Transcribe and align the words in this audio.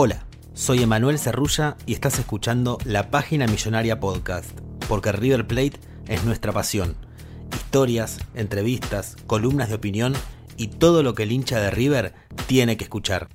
Hola, 0.00 0.24
soy 0.54 0.84
Emanuel 0.84 1.18
Cerrulla 1.18 1.76
y 1.84 1.92
estás 1.92 2.20
escuchando 2.20 2.78
la 2.84 3.10
Página 3.10 3.48
Millonaria 3.48 3.98
Podcast, 3.98 4.48
porque 4.88 5.10
River 5.10 5.44
Plate 5.48 5.80
es 6.06 6.22
nuestra 6.22 6.52
pasión. 6.52 6.94
Historias, 7.52 8.18
entrevistas, 8.34 9.16
columnas 9.26 9.70
de 9.70 9.74
opinión 9.74 10.14
y 10.56 10.68
todo 10.68 11.02
lo 11.02 11.14
que 11.14 11.24
el 11.24 11.32
hincha 11.32 11.58
de 11.58 11.72
River 11.72 12.14
tiene 12.46 12.76
que 12.76 12.84
escuchar. 12.84 13.28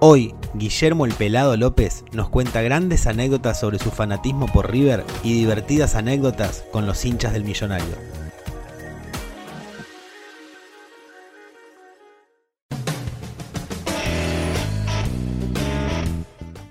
Hoy, 0.00 0.34
Guillermo 0.54 1.06
el 1.06 1.14
Pelado 1.14 1.56
López 1.56 2.04
nos 2.10 2.28
cuenta 2.28 2.62
grandes 2.62 3.06
anécdotas 3.06 3.60
sobre 3.60 3.78
su 3.78 3.92
fanatismo 3.92 4.46
por 4.52 4.72
River 4.72 5.04
y 5.22 5.34
divertidas 5.34 5.94
anécdotas 5.94 6.64
con 6.72 6.84
los 6.84 7.04
hinchas 7.04 7.32
del 7.32 7.44
millonario. 7.44 8.21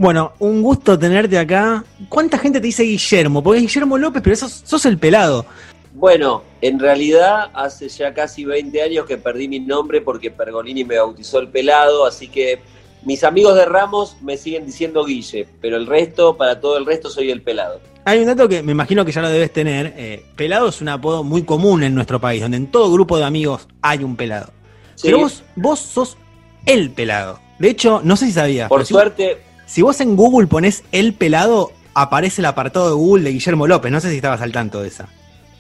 Bueno, 0.02 0.34
un 0.40 0.64
gusto 0.64 0.98
tenerte 0.98 1.38
acá. 1.38 1.84
¿Cuánta 2.10 2.40
gente 2.40 2.60
te 2.60 2.66
dice 2.66 2.82
Guillermo? 2.82 3.44
Porque 3.44 3.60
es 3.60 3.66
Guillermo 3.68 4.00
López, 4.00 4.24
pero 4.24 4.36
sos, 4.36 4.64
sos 4.66 4.84
el 4.88 4.98
pelado. 4.98 5.46
Bueno, 5.94 6.42
en 6.60 6.80
realidad 6.80 7.52
hace 7.54 7.88
ya 7.88 8.12
casi 8.12 8.44
20 8.44 8.82
años 8.82 9.06
que 9.06 9.18
perdí 9.18 9.48
mi 9.48 9.60
nombre 9.60 10.02
porque 10.02 10.32
Pergolini 10.32 10.84
me 10.86 10.98
bautizó 10.98 11.38
el 11.38 11.50
pelado, 11.50 12.08
así 12.08 12.28
que 12.30 12.60
mis 13.04 13.24
amigos 13.24 13.54
de 13.56 13.66
Ramos 13.66 14.18
me 14.24 14.38
siguen 14.38 14.66
diciendo 14.66 15.06
Guille, 15.06 15.48
pero 15.62 15.78
el 15.78 15.86
resto, 15.86 16.36
para 16.36 16.60
todo 16.60 16.80
el 16.80 16.88
resto, 16.88 17.08
soy 17.12 17.30
el 17.30 17.44
pelado. 17.44 17.80
Hay 18.04 18.18
un 18.22 18.26
dato 18.26 18.50
que 18.50 18.64
me 18.64 18.72
imagino 18.72 19.06
que 19.06 19.12
ya 19.12 19.22
lo 19.22 19.30
debes 19.30 19.54
tener. 19.54 19.94
eh, 19.98 20.26
pelado 20.36 20.70
es 20.70 20.82
un 20.82 20.90
apodo 20.90 21.24
muy 21.24 21.44
común 21.44 21.84
en 21.84 21.94
nuestro 21.94 22.20
país, 22.20 22.42
donde 22.42 22.58
en 22.58 22.72
todo 22.72 22.92
grupo 22.92 23.20
de 23.20 23.26
amigos 23.26 23.68
hay 23.84 24.04
un 24.04 24.16
pelado. 24.16 24.52
Sí. 24.96 25.04
Pero 25.10 25.20
vos, 25.20 25.44
vos 25.56 25.80
sos 25.80 26.18
el 26.66 26.90
pelado. 26.90 27.40
De 27.60 27.70
hecho, 27.70 28.02
no 28.04 28.16
sé 28.18 28.26
si 28.26 28.32
sabías. 28.32 28.68
Por 28.68 28.84
si- 28.84 28.94
suerte, 28.96 29.38
Si 29.72 29.82
vos 29.82 30.02
en 30.02 30.18
Google 30.18 30.48
pones 30.48 30.84
el 30.92 31.14
pelado, 31.14 31.72
aparece 31.94 32.42
el 32.42 32.46
apartado 32.46 32.90
de 32.90 32.96
Google 32.96 33.24
de 33.24 33.32
Guillermo 33.32 33.68
López. 33.68 33.90
No 33.90 34.02
sé 34.02 34.10
si 34.10 34.18
estabas 34.18 34.42
al 34.42 34.52
tanto 34.52 34.82
de 34.82 34.90
esa. 34.90 35.08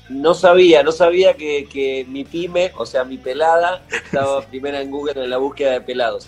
no 0.10 0.34
sabía, 0.34 0.84
no 0.84 0.92
sabía 0.92 1.36
que, 1.36 1.66
que 1.72 2.06
mi 2.10 2.26
pyme, 2.26 2.74
o 2.78 2.86
sea, 2.86 3.06
mi 3.06 3.18
pelada, 3.18 3.82
estaba 3.90 4.42
primera 4.50 4.82
en 4.82 4.92
Google 4.92 5.14
en 5.24 5.30
la 5.30 5.38
búsqueda 5.38 5.72
de 5.72 5.80
pelados. 5.82 6.28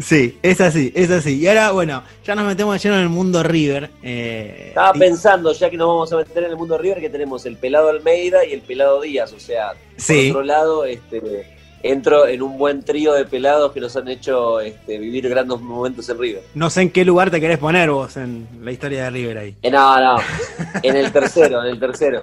Sí, 0.00 0.38
es 0.42 0.58
así, 0.62 0.90
es 0.96 1.10
así. 1.10 1.38
Y 1.38 1.46
ahora, 1.46 1.72
bueno, 1.72 2.02
ya 2.24 2.34
nos 2.34 2.46
metemos 2.46 2.82
lleno 2.82 2.96
en 2.96 3.02
el 3.02 3.08
mundo 3.10 3.42
River. 3.42 3.90
eh, 4.02 4.68
Estaba 4.68 4.96
y- 4.96 4.98
pensando, 5.00 5.52
ya 5.52 5.68
que 5.68 5.76
nos 5.76 5.88
vamos 5.88 6.10
a 6.14 6.16
meter 6.16 6.44
en 6.44 6.50
el 6.52 6.56
mundo 6.56 6.78
River, 6.78 6.98
que 7.02 7.10
tenemos 7.10 7.44
el 7.44 7.58
pelado 7.58 7.90
Almeida 7.90 8.42
y 8.46 8.54
el 8.54 8.62
pelado 8.62 9.02
Díaz, 9.02 9.34
o 9.34 9.38
sea, 9.40 9.74
Sí. 9.98 10.28
por 10.32 10.38
otro 10.40 10.42
lado, 10.46 10.84
este, 10.86 11.20
entro 11.82 12.26
en 12.26 12.42
un 12.42 12.58
buen 12.58 12.82
trío 12.82 13.12
de 13.12 13.24
pelados 13.24 13.72
que 13.72 13.80
nos 13.80 13.96
han 13.96 14.08
hecho 14.08 14.60
este, 14.60 14.98
vivir 14.98 15.28
grandes 15.28 15.60
momentos 15.60 16.08
en 16.08 16.18
River. 16.18 16.42
No 16.54 16.70
sé 16.70 16.82
en 16.82 16.90
qué 16.90 17.04
lugar 17.04 17.30
te 17.30 17.40
querés 17.40 17.58
poner 17.58 17.90
vos 17.90 18.16
en 18.16 18.46
la 18.62 18.72
historia 18.72 19.04
de 19.04 19.10
River 19.10 19.38
ahí. 19.38 19.56
Eh, 19.62 19.70
no, 19.70 20.00
no, 20.00 20.20
en 20.82 20.96
el 20.96 21.12
tercero, 21.12 21.62
en 21.62 21.70
el 21.70 21.80
tercero. 21.80 22.22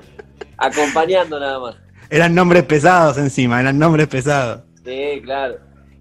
Acompañando 0.57 1.39
nada 1.39 1.59
más. 1.59 1.75
Eran 2.09 2.33
nombres 2.33 2.63
pesados 2.63 3.17
encima, 3.17 3.59
eran 3.59 3.77
nombres 3.77 4.07
pesados. 4.07 4.61
Sí, 4.83 5.21
claro. 5.23 5.57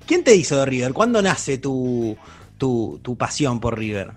¿Quién 0.07 0.25
te 0.25 0.35
hizo 0.35 0.57
de 0.59 0.65
River? 0.65 0.93
¿Cuándo 0.95 1.21
nace 1.21 1.59
tu, 1.59 2.17
tu, 2.57 2.99
tu 3.03 3.17
pasión 3.17 3.61
por 3.61 3.79
River? 3.79 4.13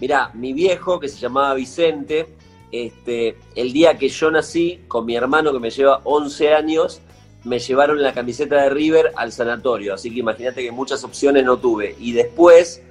Mirá, 0.00 0.30
mi 0.34 0.52
viejo, 0.52 1.00
que 1.00 1.08
se 1.08 1.18
llamaba 1.18 1.54
Vicente, 1.54 2.26
este, 2.72 3.38
el 3.54 3.72
día 3.72 3.96
que 3.96 4.08
yo 4.08 4.30
nací, 4.30 4.80
con 4.88 5.06
mi 5.06 5.16
hermano 5.16 5.52
que 5.52 5.60
me 5.60 5.70
lleva 5.70 6.00
11 6.04 6.54
años, 6.54 7.00
me 7.44 7.58
llevaron 7.58 8.02
la 8.02 8.12
camiseta 8.12 8.62
de 8.62 8.70
River 8.70 9.12
al 9.16 9.32
sanatorio. 9.32 9.94
Así 9.94 10.10
que 10.10 10.20
imagínate 10.20 10.62
que 10.62 10.72
muchas 10.72 11.04
opciones 11.04 11.44
no 11.44 11.58
tuve. 11.58 11.94
Y 11.98 12.12
después 12.12 12.82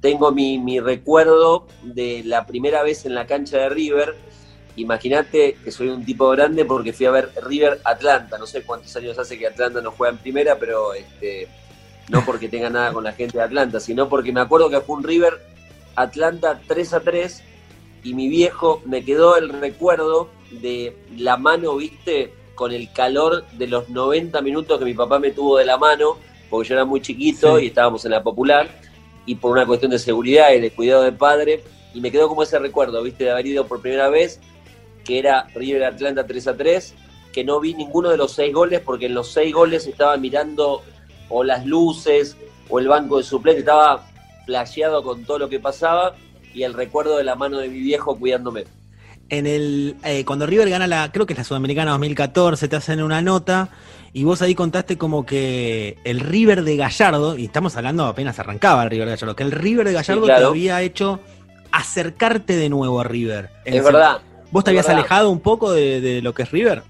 tengo 0.00 0.30
mi, 0.30 0.58
mi 0.58 0.80
recuerdo 0.80 1.66
de 1.82 2.22
la 2.24 2.46
primera 2.46 2.82
vez 2.82 3.06
en 3.06 3.14
la 3.14 3.26
cancha 3.26 3.58
de 3.58 3.68
River. 3.70 4.14
Imagínate 4.76 5.56
que 5.64 5.70
soy 5.70 5.88
un 5.88 6.04
tipo 6.04 6.28
grande 6.30 6.64
porque 6.64 6.92
fui 6.92 7.06
a 7.06 7.10
ver 7.10 7.30
River 7.42 7.80
Atlanta. 7.84 8.36
No 8.38 8.46
sé 8.46 8.62
cuántos 8.62 8.94
años 8.96 9.18
hace 9.18 9.38
que 9.38 9.46
Atlanta 9.46 9.80
no 9.80 9.92
juega 9.92 10.12
en 10.12 10.18
primera, 10.18 10.58
pero 10.58 10.92
este, 10.92 11.48
no 12.10 12.24
porque 12.24 12.48
tenga 12.48 12.68
nada 12.68 12.92
con 12.92 13.04
la 13.04 13.12
gente 13.12 13.38
de 13.38 13.44
Atlanta, 13.44 13.80
sino 13.80 14.08
porque 14.08 14.32
me 14.32 14.40
acuerdo 14.40 14.68
que 14.68 14.80
fue 14.80 14.96
un 14.96 15.04
River 15.04 15.40
Atlanta 15.96 16.60
3 16.66 16.92
a 16.94 17.00
3 17.00 17.42
y 18.02 18.14
mi 18.14 18.28
viejo 18.28 18.82
me 18.84 19.04
quedó 19.04 19.36
el 19.36 19.48
recuerdo 19.48 20.28
de 20.50 20.96
la 21.16 21.36
mano, 21.36 21.76
viste, 21.76 22.34
con 22.54 22.72
el 22.72 22.92
calor 22.92 23.44
de 23.52 23.66
los 23.66 23.88
90 23.88 24.40
minutos 24.42 24.78
que 24.78 24.84
mi 24.84 24.94
papá 24.94 25.18
me 25.18 25.30
tuvo 25.30 25.58
de 25.58 25.64
la 25.64 25.76
mano, 25.76 26.16
porque 26.50 26.68
yo 26.68 26.74
era 26.74 26.84
muy 26.84 27.00
chiquito 27.00 27.58
Sí. 27.58 27.64
y 27.64 27.66
estábamos 27.68 28.04
en 28.04 28.12
la 28.12 28.22
popular, 28.22 28.68
y 29.26 29.34
por 29.36 29.52
una 29.52 29.66
cuestión 29.66 29.90
de 29.90 29.98
seguridad 29.98 30.52
y 30.52 30.60
de 30.60 30.70
cuidado 30.70 31.02
de 31.02 31.12
padre, 31.12 31.62
y 31.94 32.00
me 32.00 32.10
quedó 32.10 32.28
como 32.28 32.42
ese 32.42 32.58
recuerdo, 32.58 33.02
viste, 33.02 33.24
de 33.24 33.30
haber 33.30 33.46
ido 33.46 33.66
por 33.66 33.80
primera 33.80 34.08
vez, 34.08 34.40
que 35.04 35.18
era 35.18 35.46
River 35.54 35.84
Atlanta 35.84 36.26
3 36.26 36.48
a 36.48 36.56
3, 36.56 36.94
que 37.32 37.44
no 37.44 37.60
vi 37.60 37.74
ninguno 37.74 38.10
de 38.10 38.16
los 38.16 38.32
seis 38.32 38.54
goles, 38.54 38.80
porque 38.80 39.06
en 39.06 39.14
los 39.14 39.28
seis 39.32 39.52
goles 39.52 39.86
estaba 39.86 40.16
mirando 40.16 40.82
o 41.28 41.42
las 41.42 41.66
luces 41.66 42.36
o 42.68 42.78
el 42.78 42.88
banco 42.88 43.18
de 43.18 43.24
suplente, 43.24 43.60
estaba 43.60 44.06
flasheado 44.46 45.02
con 45.02 45.24
todo 45.24 45.38
lo 45.38 45.48
que 45.48 45.58
pasaba 45.58 46.14
y 46.54 46.62
el 46.62 46.74
recuerdo 46.74 47.16
de 47.16 47.24
la 47.24 47.34
mano 47.34 47.58
de 47.58 47.68
mi 47.68 47.80
viejo 47.80 48.16
cuidándome. 48.16 48.64
En 49.30 49.46
el, 49.46 49.96
eh, 50.04 50.24
cuando 50.24 50.46
River 50.46 50.68
gana 50.70 50.86
la, 50.86 51.10
creo 51.10 51.26
que 51.26 51.32
es 51.32 51.38
la 51.38 51.44
Sudamericana 51.44 51.92
2014, 51.92 52.68
te 52.68 52.76
hacen 52.76 53.02
una 53.02 53.22
nota 53.22 53.70
y 54.12 54.22
vos 54.24 54.42
ahí 54.42 54.54
contaste 54.54 54.96
como 54.98 55.24
que 55.26 55.96
el 56.04 56.20
River 56.20 56.62
de 56.62 56.76
Gallardo, 56.76 57.36
y 57.36 57.46
estamos 57.46 57.76
hablando 57.76 58.04
apenas 58.04 58.38
arrancaba 58.38 58.84
el 58.84 58.90
River 58.90 59.06
de 59.08 59.14
Gallardo, 59.14 59.34
que 59.36 59.42
el 59.42 59.52
River 59.52 59.86
de 59.86 59.92
Gallardo 59.94 60.22
te 60.22 60.26
claro. 60.26 60.48
había 60.48 60.82
hecho 60.82 61.20
acercarte 61.72 62.54
de 62.56 62.68
nuevo 62.68 63.00
a 63.00 63.04
River. 63.04 63.50
Es 63.64 63.74
el- 63.76 63.82
verdad. 63.82 64.18
¿Vos 64.50 64.62
te 64.62 64.70
habías 64.70 64.86
verdad. 64.86 65.00
alejado 65.00 65.30
un 65.30 65.40
poco 65.40 65.72
de, 65.72 66.00
de 66.00 66.22
lo 66.22 66.32
que 66.32 66.42
es 66.44 66.50
River? 66.52 66.82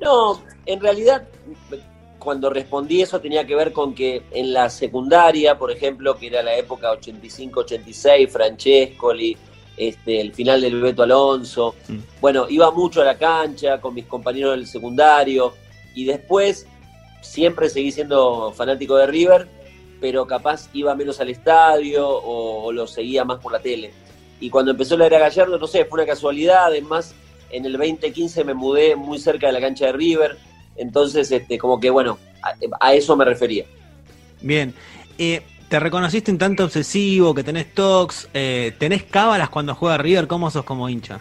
No, 0.00 0.42
en 0.66 0.80
realidad 0.80 1.22
cuando 2.18 2.50
respondí 2.50 3.02
eso 3.02 3.20
tenía 3.20 3.46
que 3.46 3.54
ver 3.54 3.72
con 3.72 3.94
que 3.94 4.22
en 4.32 4.52
la 4.52 4.70
secundaria, 4.70 5.56
por 5.58 5.70
ejemplo, 5.70 6.16
que 6.16 6.28
era 6.28 6.42
la 6.42 6.56
época 6.56 6.90
85-86, 6.92 8.28
Francescoli, 8.28 9.36
este, 9.88 10.20
el 10.20 10.32
final 10.32 10.60
del 10.60 10.80
Beto 10.80 11.02
Alonso, 11.02 11.74
Mm. 11.88 11.98
bueno, 12.20 12.46
iba 12.48 12.70
mucho 12.70 13.02
a 13.02 13.04
la 13.04 13.16
cancha 13.18 13.80
con 13.80 13.94
mis 13.94 14.06
compañeros 14.06 14.56
del 14.56 14.66
secundario 14.66 15.54
y 15.94 16.04
después 16.04 16.66
siempre 17.20 17.68
seguí 17.68 17.92
siendo 17.92 18.52
fanático 18.52 18.96
de 18.96 19.06
River, 19.06 19.48
pero 20.00 20.26
capaz 20.26 20.68
iba 20.72 20.94
menos 20.94 21.20
al 21.20 21.30
estadio 21.30 22.08
o, 22.08 22.64
o 22.64 22.72
lo 22.72 22.86
seguía 22.86 23.24
más 23.24 23.38
por 23.40 23.52
la 23.52 23.60
tele. 23.60 23.92
Y 24.40 24.50
cuando 24.50 24.72
empezó 24.72 24.96
la 24.96 25.06
era 25.06 25.18
Gallardo, 25.20 25.58
no 25.58 25.66
sé, 25.68 25.84
fue 25.84 26.00
una 26.02 26.06
casualidad, 26.12 26.64
además 26.66 27.14
en 27.50 27.64
el 27.66 27.72
2015 27.72 28.44
me 28.44 28.54
mudé 28.54 28.96
muy 28.96 29.18
cerca 29.18 29.46
de 29.46 29.52
la 29.52 29.60
cancha 29.60 29.86
de 29.86 29.92
River, 29.92 30.36
entonces 30.76 31.30
este, 31.30 31.58
como 31.58 31.78
que 31.78 31.90
bueno, 31.90 32.18
a, 32.42 32.54
a 32.88 32.94
eso 32.94 33.14
me 33.16 33.24
refería. 33.24 33.64
Bien. 34.40 34.74
Eh, 35.18 35.42
te 35.72 35.80
reconociste 35.80 36.30
un 36.30 36.36
tanto 36.36 36.64
obsesivo, 36.64 37.34
que 37.34 37.42
tenés 37.42 37.72
tocs, 37.72 38.28
eh, 38.34 38.74
tenés 38.78 39.04
cábalas 39.04 39.48
cuando 39.48 39.74
juega 39.74 39.96
River, 39.96 40.26
¿cómo 40.26 40.50
sos 40.50 40.64
como 40.64 40.86
hincha? 40.86 41.18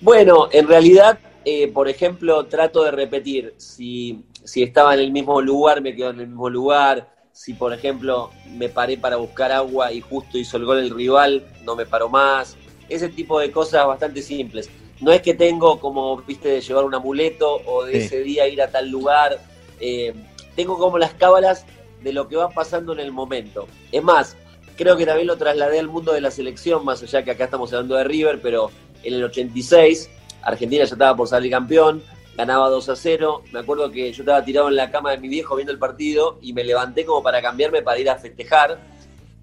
Bueno, 0.00 0.48
en 0.50 0.66
realidad 0.66 1.16
eh, 1.44 1.68
por 1.68 1.88
ejemplo, 1.88 2.44
trato 2.46 2.82
de 2.82 2.90
repetir, 2.90 3.54
si, 3.56 4.24
si 4.42 4.64
estaba 4.64 4.94
en 4.94 5.00
el 5.00 5.12
mismo 5.12 5.40
lugar, 5.40 5.80
me 5.80 5.94
quedo 5.94 6.10
en 6.10 6.18
el 6.18 6.26
mismo 6.26 6.50
lugar, 6.50 7.08
si 7.30 7.54
por 7.54 7.72
ejemplo 7.72 8.30
me 8.48 8.68
paré 8.68 8.98
para 8.98 9.14
buscar 9.14 9.52
agua 9.52 9.92
y 9.92 10.00
justo 10.00 10.36
hizo 10.36 10.56
el 10.56 10.64
gol 10.64 10.78
el 10.80 10.90
rival, 10.90 11.46
no 11.62 11.76
me 11.76 11.86
paro 11.86 12.08
más, 12.08 12.56
ese 12.88 13.10
tipo 13.10 13.38
de 13.38 13.52
cosas 13.52 13.86
bastante 13.86 14.22
simples. 14.22 14.68
No 15.00 15.12
es 15.12 15.22
que 15.22 15.34
tengo 15.34 15.78
como, 15.78 16.16
viste, 16.22 16.48
de 16.48 16.60
llevar 16.60 16.84
un 16.84 16.96
amuleto 16.96 17.62
o 17.64 17.84
de 17.84 17.98
ese 17.98 18.22
día 18.24 18.48
ir 18.48 18.60
a 18.60 18.72
tal 18.72 18.88
lugar, 18.90 19.38
eh, 19.78 20.12
tengo 20.56 20.76
como 20.76 20.98
las 20.98 21.14
cábalas 21.14 21.64
de 22.02 22.12
lo 22.12 22.28
que 22.28 22.36
va 22.36 22.50
pasando 22.50 22.92
en 22.92 23.00
el 23.00 23.12
momento. 23.12 23.66
Es 23.92 24.02
más, 24.02 24.36
creo 24.76 24.96
que 24.96 25.06
también 25.06 25.26
lo 25.26 25.36
trasladé 25.36 25.78
al 25.78 25.88
mundo 25.88 26.12
de 26.12 26.20
la 26.20 26.30
selección, 26.30 26.84
más 26.84 27.02
allá 27.02 27.22
que 27.22 27.30
acá 27.32 27.44
estamos 27.44 27.72
hablando 27.72 27.96
de 27.96 28.04
River, 28.04 28.40
pero 28.42 28.70
en 29.02 29.14
el 29.14 29.24
86 29.24 30.10
Argentina 30.42 30.84
ya 30.84 30.94
estaba 30.94 31.16
por 31.16 31.28
salir 31.28 31.50
campeón, 31.50 32.02
ganaba 32.36 32.68
2 32.68 32.88
a 32.88 32.96
0. 32.96 33.42
Me 33.52 33.60
acuerdo 33.60 33.90
que 33.90 34.12
yo 34.12 34.22
estaba 34.22 34.44
tirado 34.44 34.68
en 34.68 34.76
la 34.76 34.90
cama 34.90 35.12
de 35.12 35.18
mi 35.18 35.28
viejo 35.28 35.56
viendo 35.56 35.72
el 35.72 35.78
partido 35.78 36.38
y 36.40 36.52
me 36.52 36.64
levanté 36.64 37.04
como 37.04 37.22
para 37.22 37.42
cambiarme 37.42 37.82
para 37.82 37.98
ir 37.98 38.08
a 38.08 38.16
festejar. 38.16 38.78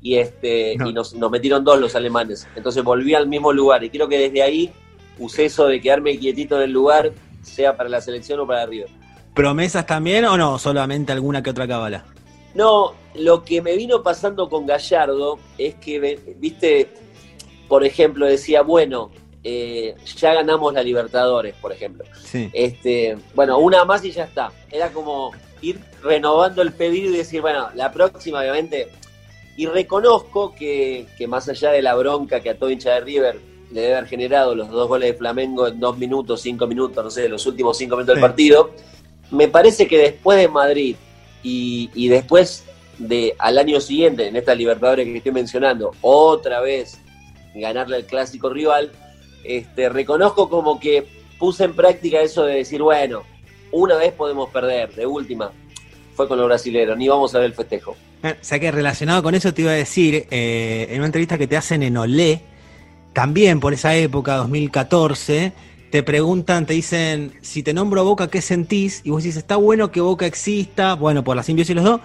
Y, 0.01 0.17
este, 0.17 0.73
y 0.73 0.93
nos, 0.93 1.13
metieron 1.15 1.63
dos 1.63 1.79
los 1.79 1.95
alemanes. 1.95 2.47
Entonces 2.55 2.83
volví 2.83 3.13
al 3.13 3.27
mismo 3.27 3.51
lugar. 3.51 3.83
Y 3.83 3.89
creo 3.89 4.07
que 4.07 4.17
desde 4.17 4.41
ahí 4.41 4.71
usé 5.17 5.45
eso 5.45 5.67
de 5.67 5.81
quedarme 5.81 6.17
quietito 6.17 6.55
en 6.57 6.63
el 6.63 6.71
lugar, 6.71 7.11
sea 7.41 7.75
para 7.75 7.89
la 7.89 7.99
selección 7.99 8.39
o 8.39 8.47
para 8.47 8.65
River. 8.65 8.89
¿Promesas 9.33 9.85
también 9.85 10.25
o 10.25 10.37
no? 10.37 10.57
Solamente 10.59 11.11
alguna 11.11 11.43
que 11.43 11.49
otra 11.49 11.67
cábala. 11.67 12.05
No, 12.57 12.95
lo 13.13 13.43
que 13.43 13.61
me 13.61 13.75
vino 13.75 14.01
pasando 14.01 14.49
con 14.49 14.65
Gallardo 14.65 15.37
es 15.59 15.75
que, 15.75 16.19
viste, 16.39 16.89
por 17.67 17.85
ejemplo, 17.85 18.25
decía, 18.25 18.63
bueno, 18.63 19.11
eh, 19.43 19.93
ya 20.17 20.33
ganamos 20.33 20.73
la 20.73 20.81
Libertadores, 20.81 21.53
por 21.61 21.71
ejemplo. 21.71 22.03
Este, 22.33 23.15
bueno, 23.35 23.59
una 23.59 23.85
más 23.85 24.03
y 24.05 24.11
ya 24.11 24.23
está. 24.23 24.51
Era 24.71 24.91
como 24.91 25.33
ir 25.61 25.79
renovando 26.01 26.63
el 26.63 26.73
pedido 26.73 27.13
y 27.13 27.17
decir, 27.17 27.41
bueno, 27.41 27.69
la 27.75 27.91
próxima, 27.91 28.39
obviamente. 28.39 28.89
Y 29.55 29.67
reconozco 29.67 30.55
que, 30.55 31.05
más 31.27 31.47
allá 31.49 31.69
de 31.69 31.83
la 31.83 31.93
bronca 31.93 32.39
que 32.39 32.49
a 32.49 32.57
todo 32.57 32.71
hincha 32.71 32.95
de 32.95 33.01
River 33.01 33.39
le 33.71 33.81
debe 33.81 33.97
haber 33.97 34.09
generado 34.09 34.55
los 34.55 34.71
dos 34.71 34.87
goles 34.87 35.11
de 35.11 35.17
Flamengo 35.19 35.67
en 35.67 35.79
dos 35.79 35.95
minutos, 35.99 36.41
cinco 36.41 36.65
minutos, 36.65 37.03
no 37.03 37.11
sé, 37.11 37.29
los 37.29 37.45
últimos 37.45 37.77
cinco 37.77 37.97
minutos 37.97 38.15
del 38.15 38.21
partido, 38.21 38.71
me 39.29 39.47
parece 39.47 39.87
que 39.87 39.99
después 39.99 40.39
de 40.39 40.47
Madrid 40.47 40.95
y, 41.47 42.07
después 42.07 42.63
de 42.97 43.35
al 43.37 43.57
año 43.57 43.79
siguiente, 43.79 44.27
en 44.27 44.35
esta 44.35 44.55
Libertadores 44.55 45.05
que 45.05 45.17
estoy 45.17 45.31
mencionando, 45.31 45.91
otra 46.01 46.61
vez 46.61 46.99
ganarle 47.55 47.97
al 47.97 48.05
clásico 48.05 48.49
rival, 48.49 48.91
este, 49.43 49.89
reconozco 49.89 50.49
como 50.49 50.79
que 50.79 51.05
puse 51.39 51.63
en 51.63 51.73
práctica 51.73 52.21
eso 52.21 52.43
de 52.43 52.55
decir, 52.55 52.81
bueno, 52.81 53.23
una 53.71 53.95
vez 53.95 54.13
podemos 54.13 54.49
perder, 54.49 54.93
de 54.93 55.05
última. 55.05 55.51
Fue 56.15 56.27
con 56.27 56.37
los 56.37 56.47
brasileños, 56.47 56.97
ni 56.97 57.07
vamos 57.07 57.33
a 57.35 57.39
ver 57.39 57.47
el 57.47 57.53
festejo. 57.53 57.95
Eh, 58.23 58.35
o 58.41 58.43
sea 58.43 58.59
que 58.59 58.71
relacionado 58.71 59.21
con 59.21 59.35
eso 59.35 59.53
te 59.53 59.61
iba 59.61 59.71
a 59.71 59.75
decir, 59.75 60.27
eh, 60.31 60.87
en 60.89 60.97
una 60.97 61.05
entrevista 61.05 61.37
que 61.37 61.47
te 61.47 61.55
hacen 61.55 61.83
en 61.83 61.95
Olé, 61.97 62.41
también 63.13 63.59
por 63.59 63.73
esa 63.73 63.95
época, 63.95 64.35
2014, 64.35 65.53
te 65.91 66.03
preguntan, 66.03 66.65
te 66.65 66.73
dicen, 66.73 67.33
si 67.41 67.63
te 67.63 67.73
nombro 67.73 68.03
Boca, 68.03 68.27
¿qué 68.29 68.41
sentís? 68.41 69.01
Y 69.03 69.09
vos 69.09 69.23
dices, 69.23 69.37
está 69.37 69.55
bueno 69.55 69.91
que 69.91 70.01
Boca 70.01 70.25
exista, 70.25 70.95
bueno, 70.95 71.23
por 71.23 71.35
la 71.35 71.43
simbiosis 71.43 71.75
los 71.75 71.85
dos, 71.85 72.01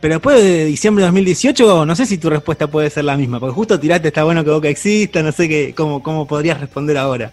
pero 0.00 0.14
después 0.14 0.42
de 0.42 0.64
diciembre 0.64 1.02
de 1.02 1.08
2018, 1.08 1.86
no 1.86 1.94
sé 1.94 2.06
si 2.06 2.18
tu 2.18 2.30
respuesta 2.30 2.66
puede 2.66 2.90
ser 2.90 3.04
la 3.04 3.16
misma, 3.16 3.38
porque 3.38 3.54
justo 3.54 3.78
tiraste, 3.78 4.08
está 4.08 4.24
bueno 4.24 4.44
que 4.44 4.50
Boca 4.50 4.68
exista, 4.68 5.22
no 5.22 5.32
sé 5.32 5.48
qué, 5.48 5.74
cómo, 5.76 6.02
cómo 6.02 6.26
podrías 6.26 6.60
responder 6.60 6.96
ahora. 6.96 7.32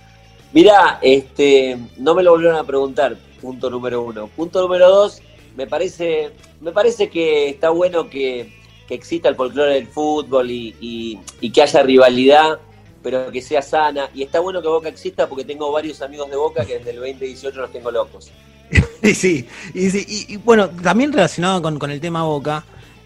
Mirá, 0.53 0.99
este, 1.01 1.77
no 1.97 2.15
me 2.15 2.23
lo 2.23 2.31
volvieron 2.31 2.57
a 2.57 2.63
preguntar, 2.63 3.17
punto 3.41 3.69
número 3.69 4.01
uno. 4.01 4.27
Punto 4.27 4.61
número 4.61 4.89
dos, 4.89 5.21
me 5.55 5.67
parece, 5.67 6.31
me 6.61 6.71
parece 6.71 7.09
que 7.09 7.49
está 7.49 7.69
bueno 7.69 8.09
que, 8.09 8.55
exista 8.89 9.27
el 9.27 9.35
folclore 9.35 9.73
del 9.73 9.87
fútbol 9.87 10.49
y, 10.49 11.19
y, 11.41 11.49
que 11.51 11.61
haya 11.61 11.83
rivalidad, 11.83 12.59
pero 13.01 13.31
que 13.31 13.41
sea 13.41 13.61
sana. 13.61 14.09
Y 14.13 14.23
está 14.23 14.39
bueno 14.39 14.61
que 14.61 14.67
Boca 14.67 14.89
exista 14.89 15.27
porque 15.27 15.45
tengo 15.45 15.71
varios 15.71 16.01
amigos 16.01 16.29
de 16.29 16.35
Boca 16.35 16.65
que 16.65 16.77
desde 16.77 16.91
el 16.91 16.97
2018 16.97 17.59
los 17.59 17.71
tengo 17.71 17.91
locos. 17.91 18.31
y 19.03 19.13
sí, 19.13 19.47
y, 19.73 19.89
sí 19.89 20.25
y, 20.29 20.37
bueno, 20.37 20.69
también 20.69 21.13
relacionado 21.13 21.61
con, 21.61 21.91
el 21.91 22.01
tema 22.01 22.23
Boca, 22.23 22.65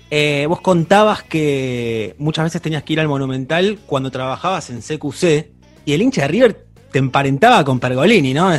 eh, 0.09 0.45
vos 0.47 0.61
contabas 0.61 1.23
que 1.23 2.15
muchas 2.17 2.45
veces 2.45 2.61
tenías 2.61 2.83
que 2.83 2.93
ir 2.93 2.99
al 2.99 3.07
Monumental 3.07 3.79
cuando 3.85 4.09
trabajabas 4.11 4.69
en 4.69 4.81
CQC 4.81 5.49
y 5.85 5.93
el 5.93 6.01
hincha 6.01 6.23
de 6.23 6.27
River 6.27 6.65
te 6.91 6.99
emparentaba 6.99 7.63
con 7.63 7.79
Pergolini, 7.79 8.33
¿no? 8.33 8.51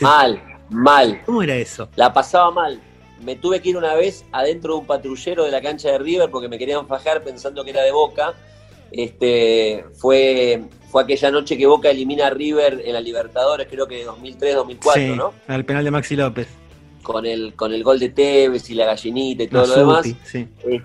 Mal, 0.00 0.42
mal. 0.70 1.22
¿Cómo 1.24 1.42
era 1.42 1.54
eso? 1.54 1.88
La 1.96 2.12
pasaba 2.12 2.50
mal. 2.50 2.80
Me 3.22 3.36
tuve 3.36 3.60
que 3.60 3.70
ir 3.70 3.76
una 3.76 3.94
vez 3.94 4.24
adentro 4.32 4.74
de 4.74 4.80
un 4.80 4.86
patrullero 4.86 5.44
de 5.44 5.50
la 5.50 5.62
cancha 5.62 5.90
de 5.90 5.98
River 5.98 6.30
porque 6.30 6.48
me 6.48 6.58
querían 6.58 6.86
fajar 6.86 7.22
pensando 7.22 7.64
que 7.64 7.70
era 7.70 7.82
de 7.82 7.92
Boca. 7.92 8.34
Este, 8.92 9.84
fue 9.94 10.62
fue 10.96 11.02
aquella 11.02 11.30
noche 11.30 11.58
que 11.58 11.66
Boca 11.66 11.90
elimina 11.90 12.28
a 12.28 12.30
River 12.30 12.82
en 12.84 12.94
la 12.94 13.00
Libertadores, 13.00 13.66
creo 13.68 13.86
que 13.86 14.06
2003-2004, 14.06 15.16
¿no? 15.16 15.34
Al 15.46 15.64
penal 15.64 15.84
de 15.84 15.90
Maxi 15.90 16.16
López. 16.16 16.48
Con 17.02 17.26
el, 17.26 17.54
con 17.54 17.72
el 17.74 17.84
gol 17.84 17.98
de 17.98 18.08
Tevez 18.08 18.70
y 18.70 18.74
la 18.74 18.86
gallinita 18.86 19.42
y 19.42 19.48
todo 19.48 19.66
lo 19.66 19.74
demás. 19.74 20.06
Sí. 20.24 20.48
Eh, 20.64 20.80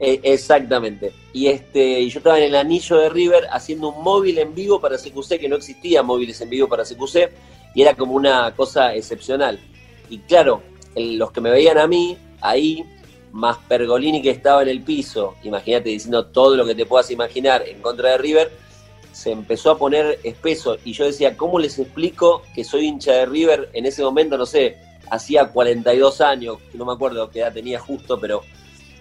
eh, 0.00 0.20
exactamente. 0.22 1.12
Y 1.32 1.48
este, 1.48 2.00
y 2.00 2.08
yo 2.08 2.20
estaba 2.20 2.38
en 2.38 2.44
el 2.44 2.54
anillo 2.54 2.96
de 2.96 3.08
River 3.08 3.48
haciendo 3.52 3.90
un 3.90 4.02
móvil 4.02 4.38
en 4.38 4.54
vivo 4.54 4.80
para 4.80 4.96
CQC, 4.96 5.38
que 5.38 5.48
no 5.48 5.56
existía 5.56 6.02
móviles 6.02 6.40
en 6.40 6.50
vivo 6.50 6.68
para 6.68 6.84
CQC, 6.84 7.30
y 7.74 7.82
era 7.82 7.94
como 7.94 8.14
una 8.14 8.54
cosa 8.54 8.94
excepcional. 8.94 9.60
Y 10.08 10.18
claro, 10.20 10.62
los 10.96 11.32
que 11.32 11.40
me 11.40 11.50
veían 11.50 11.78
a 11.78 11.86
mí 11.86 12.16
ahí, 12.40 12.84
más 13.32 13.58
Pergolini 13.68 14.22
que 14.22 14.30
estaba 14.30 14.62
en 14.62 14.68
el 14.68 14.82
piso, 14.82 15.34
imagínate 15.42 15.90
diciendo 15.90 16.26
todo 16.26 16.56
lo 16.56 16.66
que 16.66 16.74
te 16.74 16.86
puedas 16.86 17.10
imaginar 17.10 17.62
en 17.66 17.80
contra 17.80 18.10
de 18.10 18.18
River, 18.18 18.52
se 19.12 19.32
empezó 19.32 19.72
a 19.72 19.78
poner 19.78 20.20
espeso 20.22 20.76
y 20.84 20.92
yo 20.92 21.04
decía, 21.04 21.36
¿cómo 21.36 21.58
les 21.58 21.78
explico 21.78 22.42
que 22.54 22.64
soy 22.64 22.86
hincha 22.86 23.12
de 23.12 23.26
River 23.26 23.68
en 23.72 23.86
ese 23.86 24.02
momento? 24.02 24.38
No 24.38 24.46
sé, 24.46 24.76
hacía 25.10 25.46
42 25.48 26.20
años, 26.20 26.58
no 26.74 26.84
me 26.84 26.92
acuerdo 26.92 27.30
qué 27.30 27.40
edad 27.40 27.52
tenía 27.52 27.80
justo, 27.80 28.20
pero 28.20 28.42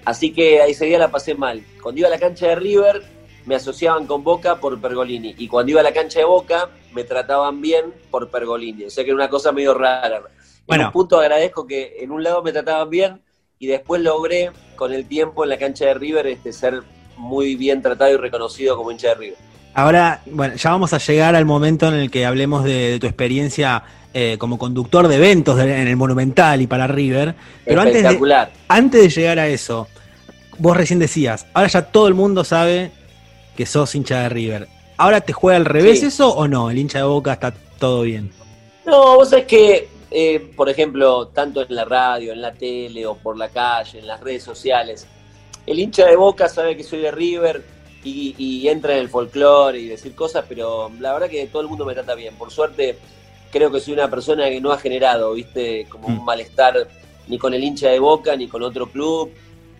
así 0.05 0.33
que 0.33 0.63
ese 0.65 0.85
día 0.85 0.97
la 0.97 1.11
pasé 1.11 1.35
mal. 1.35 1.63
Cuando 1.81 1.99
iba 1.99 2.07
a 2.07 2.11
la 2.11 2.19
cancha 2.19 2.47
de 2.47 2.55
River 2.55 3.03
me 3.45 3.55
asociaban 3.55 4.07
con 4.07 4.23
Boca 4.23 4.59
por 4.59 4.79
Pergolini 4.81 5.35
y 5.37 5.47
cuando 5.47 5.71
iba 5.71 5.81
a 5.81 5.83
la 5.83 5.93
cancha 5.93 6.19
de 6.19 6.25
Boca 6.25 6.69
me 6.93 7.03
trataban 7.03 7.61
bien 7.61 7.93
por 8.09 8.29
Pergolini, 8.29 8.85
o 8.85 8.89
sea 8.89 9.03
que 9.03 9.11
era 9.11 9.15
una 9.15 9.29
cosa 9.29 9.51
medio 9.51 9.73
rara. 9.73 10.23
Bueno. 10.65 10.81
En 10.81 10.87
un 10.87 10.93
punto 10.93 11.19
agradezco 11.19 11.65
que 11.65 11.97
en 11.99 12.11
un 12.11 12.23
lado 12.23 12.41
me 12.41 12.51
trataban 12.51 12.89
bien 12.89 13.21
y 13.59 13.67
después 13.67 14.01
logré 14.01 14.51
con 14.75 14.93
el 14.93 15.07
tiempo 15.07 15.43
en 15.43 15.49
la 15.49 15.57
cancha 15.57 15.85
de 15.85 15.93
River 15.95 16.27
este, 16.27 16.53
ser 16.53 16.83
muy 17.17 17.55
bien 17.55 17.81
tratado 17.81 18.13
y 18.13 18.17
reconocido 18.17 18.77
como 18.77 18.91
hincha 18.91 19.09
de 19.09 19.15
River. 19.15 19.37
Ahora, 19.73 20.21
bueno, 20.25 20.55
ya 20.55 20.71
vamos 20.71 20.93
a 20.93 20.97
llegar 20.97 21.35
al 21.35 21.45
momento 21.45 21.87
en 21.87 21.95
el 21.95 22.11
que 22.11 22.25
hablemos 22.25 22.63
de, 22.63 22.97
tu 22.99 23.07
experiencia 23.07 23.83
eh, 24.13 24.37
como 24.39 24.57
conductor 24.57 25.07
de 25.07 25.15
eventos 25.15 25.59
en 25.59 25.87
el 25.87 25.95
Monumental 25.95 26.61
y 26.61 26.67
para 26.67 26.87
River. 26.87 27.35
Pero 27.65 27.81
antes 27.81 28.03
de, 28.03 28.47
antes 28.67 29.01
de 29.01 29.09
llegar 29.09 29.39
a 29.39 29.47
eso, 29.47 29.87
vos 30.57 30.75
recién 30.75 30.99
decías, 30.99 31.45
ahora 31.53 31.67
ya 31.67 31.83
todo 31.83 32.07
el 32.07 32.15
mundo 32.15 32.43
sabe 32.43 32.91
que 33.55 33.65
sos 33.65 33.93
hincha 33.93 34.21
de 34.21 34.29
River. 34.29 34.67
¿Ahora 34.97 35.21
te 35.21 35.33
juega 35.33 35.57
al 35.57 35.65
revés 35.65 36.01
eso 36.01 36.33
o 36.33 36.47
no? 36.47 36.71
¿El 36.71 36.79
hincha 36.79 36.99
de 36.99 37.03
Boca 37.03 37.33
está 37.33 37.53
todo 37.77 38.01
bien? 38.01 38.31
No, 38.85 39.17
vos 39.17 39.29
sabés 39.29 39.45
que, 39.45 39.89
eh, 40.11 40.51
por 40.55 40.69
ejemplo, 40.69 41.27
tanto 41.27 41.61
en 41.61 41.75
la 41.75 41.85
radio, 41.85 42.33
en 42.33 42.41
la 42.41 42.53
tele 42.53 43.05
o 43.05 43.15
por 43.15 43.37
la 43.37 43.49
calle, 43.49 43.99
en 43.99 44.07
las 44.07 44.19
redes 44.21 44.43
sociales, 44.43 45.07
el 45.65 45.79
hincha 45.79 46.05
de 46.05 46.15
Boca 46.15 46.47
sabe 46.47 46.77
que 46.77 46.83
soy 46.83 46.99
de 46.99 47.11
River 47.11 47.63
y, 48.03 48.67
entra 48.69 48.93
en 48.93 48.99
el 48.99 49.09
folclore 49.09 49.79
y 49.79 49.87
decir 49.87 50.15
cosas, 50.15 50.45
pero 50.47 50.89
la 50.99 51.11
verdad 51.11 51.29
que 51.29 51.45
todo 51.47 51.61
el 51.61 51.67
mundo 51.67 51.85
me 51.85 51.93
trata 51.93 52.15
bien. 52.15 52.35
Por 52.35 52.51
suerte, 52.51 52.97
creo 53.51 53.69
que 53.69 53.81
soy 53.81 53.93
una 53.93 54.09
persona 54.09 54.47
que 54.47 54.61
no 54.61 54.71
ha 54.71 54.77
generado, 54.77 55.33
viste, 55.33 55.85
como 55.89 56.07
un 56.07 56.19
mm. 56.19 56.25
malestar 56.25 56.87
ni 57.27 57.37
con 57.37 57.53
el 57.53 57.63
hincha 57.63 57.89
de 57.89 57.99
Boca 57.99 58.35
ni 58.37 58.47
con 58.47 58.63
otro 58.63 58.87
club. 58.87 59.31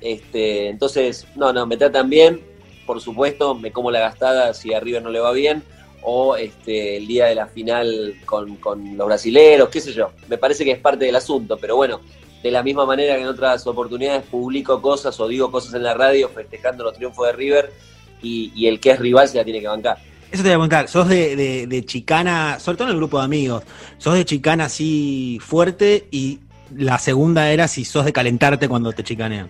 Este, 0.02 0.68
entonces, 0.68 1.26
no, 1.36 1.54
no, 1.54 1.66
me 1.66 1.78
tratan 1.78 2.10
bien. 2.10 2.42
Por 2.86 3.00
supuesto, 3.00 3.56
me 3.56 3.72
como 3.72 3.92
la 3.92 4.00
gastada 4.00 4.54
si 4.54 4.74
a 4.74 4.80
River 4.82 5.04
no 5.04 5.10
le 5.10 5.20
va 5.20 5.32
bien. 5.32 5.64
O 6.02 6.36
este, 6.36 6.98
el 6.98 7.08
día 7.08 7.26
de 7.26 7.36
la 7.36 7.48
final 7.48 8.16
con, 8.26 8.56
con 8.58 8.98
los 8.98 9.08
brasileros, 9.08 9.70
qué 9.70 9.82
sé 9.82 9.94
yo. 9.94 10.12
Me 10.28 10.38
parece 10.38 10.64
que 10.64 10.72
es 10.72 10.80
parte 10.80 11.06
del 11.06 11.16
asunto, 11.16 11.58
pero 11.58 11.76
bueno, 11.76 12.02
de 12.44 12.52
la 12.52 12.64
misma 12.64 12.86
manera 12.86 13.16
que 13.16 13.22
en 13.22 13.28
otras 13.28 13.66
oportunidades 13.68 14.24
publico 14.24 14.82
cosas 14.82 15.20
o 15.20 15.28
digo 15.28 15.52
cosas 15.52 15.74
en 15.74 15.84
la 15.84 15.94
radio 15.94 16.30
festejando 16.30 16.84
los 16.84 16.94
triunfos 16.94 17.28
de 17.28 17.34
River, 17.34 17.74
y, 18.22 18.68
el 18.68 18.80
que 18.80 18.92
es 18.92 19.00
rival 19.00 19.28
se 19.28 19.38
la 19.38 19.44
tiene 19.44 19.62
que 19.62 19.68
bancar. 19.68 19.98
Eso 20.32 20.44
te 20.44 20.50
voy 20.50 20.52
a 20.52 20.56
preguntar, 20.56 20.88
sos 20.88 21.08
de, 21.08 21.84
chicana, 21.86 22.60
sobre 22.60 22.78
todo 22.78 22.88
en 22.88 22.94
el 22.94 22.98
grupo 22.98 23.20
de 23.20 23.26
amigos, 23.26 23.64
sos 23.98 24.16
de 24.16 24.26
chicana 24.26 24.66
así 24.66 25.40
fuerte 25.42 26.08
y 26.12 26.40
la 26.76 27.00
segunda 27.00 27.50
era 27.52 27.68
si 27.68 27.86
sos 27.86 28.04
de 28.04 28.12
calentarte 28.12 28.68
cuando 28.68 28.92
te 28.92 29.04
chicanean. 29.04 29.50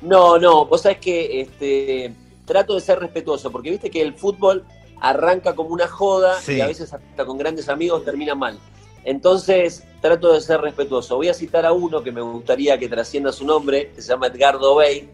No, 0.00 0.38
no, 0.38 0.64
vos 0.64 0.82
sabés 0.82 0.98
que 0.98 1.40
este, 1.40 2.14
trato 2.46 2.74
de 2.74 2.80
ser 2.80 3.00
respetuoso, 3.00 3.50
porque 3.50 3.70
viste 3.70 3.90
que 3.90 4.00
el 4.00 4.14
fútbol 4.14 4.64
arranca 5.00 5.54
como 5.54 5.70
una 5.70 5.86
joda 5.86 6.38
y 6.46 6.60
a 6.60 6.66
veces 6.66 6.92
hasta 6.92 7.24
con 7.24 7.38
grandes 7.38 7.68
amigos 7.68 8.04
termina 8.04 8.34
mal. 8.34 8.58
Entonces 9.04 9.84
trato 10.00 10.32
de 10.32 10.40
ser 10.40 10.60
respetuoso. 10.60 11.16
Voy 11.16 11.28
a 11.28 11.34
citar 11.34 11.64
a 11.66 11.72
uno 11.72 12.02
que 12.02 12.12
me 12.12 12.20
gustaría 12.20 12.78
que 12.78 12.88
trascienda 12.88 13.32
su 13.32 13.44
nombre, 13.44 13.92
que 13.94 14.02
se 14.02 14.08
llama 14.08 14.26
Edgardo 14.26 14.76
Bey, 14.76 15.08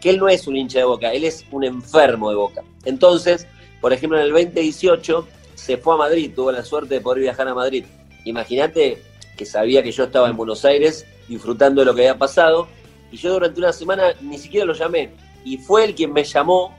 que 0.00 0.10
él 0.10 0.18
no 0.18 0.28
es 0.28 0.46
un 0.46 0.56
hincha 0.56 0.78
de 0.78 0.84
boca, 0.84 1.12
él 1.12 1.24
es 1.24 1.44
un 1.50 1.64
enfermo 1.64 2.30
de 2.30 2.36
boca. 2.36 2.62
Entonces, 2.84 3.46
por 3.80 3.92
ejemplo, 3.92 4.18
en 4.18 4.24
el 4.24 4.32
2018 4.32 5.26
se 5.54 5.76
fue 5.76 5.94
a 5.94 5.98
Madrid, 5.98 6.32
tuvo 6.34 6.52
la 6.52 6.64
suerte 6.64 6.94
de 6.94 7.00
poder 7.00 7.20
viajar 7.20 7.48
a 7.48 7.54
Madrid. 7.54 7.84
Imagínate 8.24 9.02
que 9.36 9.44
sabía 9.46 9.82
que 9.82 9.92
yo 9.92 10.04
estaba 10.04 10.28
en 10.28 10.36
Buenos 10.36 10.64
Aires 10.64 11.06
disfrutando 11.28 11.80
de 11.80 11.86
lo 11.86 11.94
que 11.94 12.02
había 12.02 12.18
pasado, 12.18 12.68
y 13.10 13.16
yo 13.16 13.32
durante 13.32 13.60
una 13.60 13.72
semana 13.72 14.14
ni 14.20 14.38
siquiera 14.38 14.66
lo 14.66 14.74
llamé, 14.74 15.10
y 15.44 15.58
fue 15.58 15.84
él 15.84 15.94
quien 15.94 16.12
me 16.12 16.24
llamó 16.24 16.74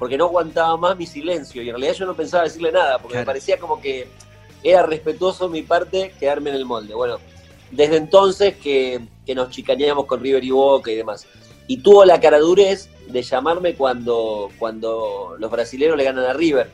porque 0.00 0.16
no 0.16 0.24
aguantaba 0.24 0.78
más 0.78 0.96
mi 0.96 1.06
silencio, 1.06 1.62
y 1.62 1.68
en 1.68 1.74
realidad 1.74 1.92
yo 1.92 2.06
no 2.06 2.16
pensaba 2.16 2.44
decirle 2.44 2.72
nada, 2.72 2.98
porque 2.98 3.18
me 3.18 3.24
parecía 3.26 3.58
como 3.58 3.82
que 3.82 4.08
era 4.62 4.82
respetuoso 4.82 5.50
mi 5.50 5.62
parte 5.62 6.14
quedarme 6.18 6.48
en 6.48 6.56
el 6.56 6.64
molde. 6.64 6.94
Bueno, 6.94 7.18
desde 7.70 7.98
entonces 7.98 8.56
que, 8.56 9.02
nos 9.34 9.50
chicaneamos 9.50 10.06
con 10.06 10.20
River 10.20 10.42
y 10.42 10.50
Boca 10.50 10.90
y 10.90 10.96
demás. 10.96 11.26
Y 11.68 11.82
tuvo 11.82 12.04
la 12.06 12.18
caradurez 12.18 12.88
de 13.08 13.22
llamarme 13.22 13.74
cuando, 13.74 14.50
cuando 14.58 15.36
los 15.38 15.50
brasileños 15.50 15.98
le 15.98 16.04
ganan 16.04 16.24
a 16.24 16.32
River. 16.32 16.68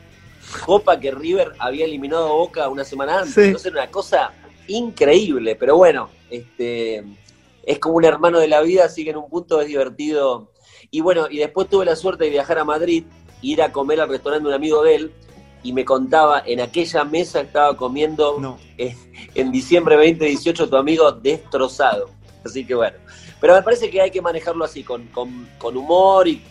Copa 0.65 0.97
que 0.97 1.11
River 1.11 1.51
había 1.59 1.83
eliminado 1.83 2.29
a 2.29 2.31
Boca 2.31 2.69
una 2.69 2.85
semana 2.85 3.19
antes. 3.19 3.37
Entonces 3.37 3.71
era 3.71 3.83
una 3.83 3.91
cosa 3.91 4.31
increíble, 4.67 5.55
pero 5.55 5.75
bueno, 5.75 6.09
este, 6.31 7.03
es 7.63 7.77
como 7.77 7.97
un 7.97 8.05
hermano 8.05 8.39
de 8.39 8.47
la 8.47 8.61
vida, 8.61 8.85
así 8.85 9.03
que 9.03 9.09
en 9.09 9.17
un 9.17 9.29
punto 9.29 9.59
es 9.59 9.67
divertido. 9.67 10.49
Y 10.91 11.01
bueno, 11.01 11.27
y 11.29 11.37
después 11.37 11.69
tuve 11.69 11.85
la 11.85 11.95
suerte 11.95 12.25
de 12.25 12.29
viajar 12.29 12.59
a 12.59 12.63
Madrid, 12.63 13.03
ir 13.41 13.61
a 13.61 13.71
comer 13.71 14.01
al 14.01 14.09
restaurante 14.09 14.43
de 14.43 14.49
un 14.49 14.55
amigo 14.55 14.83
de 14.83 14.95
él, 14.95 15.13
y 15.63 15.73
me 15.73 15.83
contaba, 15.83 16.43
en 16.45 16.61
aquella 16.61 17.03
mesa 17.03 17.41
estaba 17.41 17.75
comiendo 17.75 18.57
eh, 18.77 18.95
en 19.35 19.51
diciembre 19.51 19.95
2018 19.95 20.69
tu 20.69 20.77
amigo 20.77 21.11
destrozado. 21.11 22.09
Así 22.45 22.65
que 22.65 22.75
bueno, 22.75 22.97
pero 23.41 23.55
me 23.55 23.61
parece 23.61 23.89
que 23.89 24.01
hay 24.01 24.11
que 24.11 24.21
manejarlo 24.21 24.63
así, 24.63 24.83
con, 24.83 25.09
humor 25.61 26.27
y, 26.27 26.41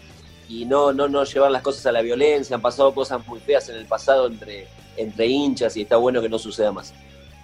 y, 0.48 0.64
no, 0.66 0.92
no, 0.92 1.08
no 1.08 1.24
llevar 1.24 1.50
las 1.50 1.62
cosas 1.62 1.86
a 1.86 1.92
la 1.92 2.02
violencia. 2.02 2.56
Han 2.56 2.62
pasado 2.62 2.94
cosas 2.94 3.26
muy 3.26 3.40
feas 3.40 3.68
en 3.68 3.76
el 3.76 3.86
pasado 3.86 4.26
entre, 4.26 4.68
entre 4.96 5.26
hinchas 5.26 5.76
y 5.76 5.82
está 5.82 5.96
bueno 5.96 6.20
que 6.20 6.28
no 6.28 6.38
suceda 6.38 6.72
más. 6.72 6.92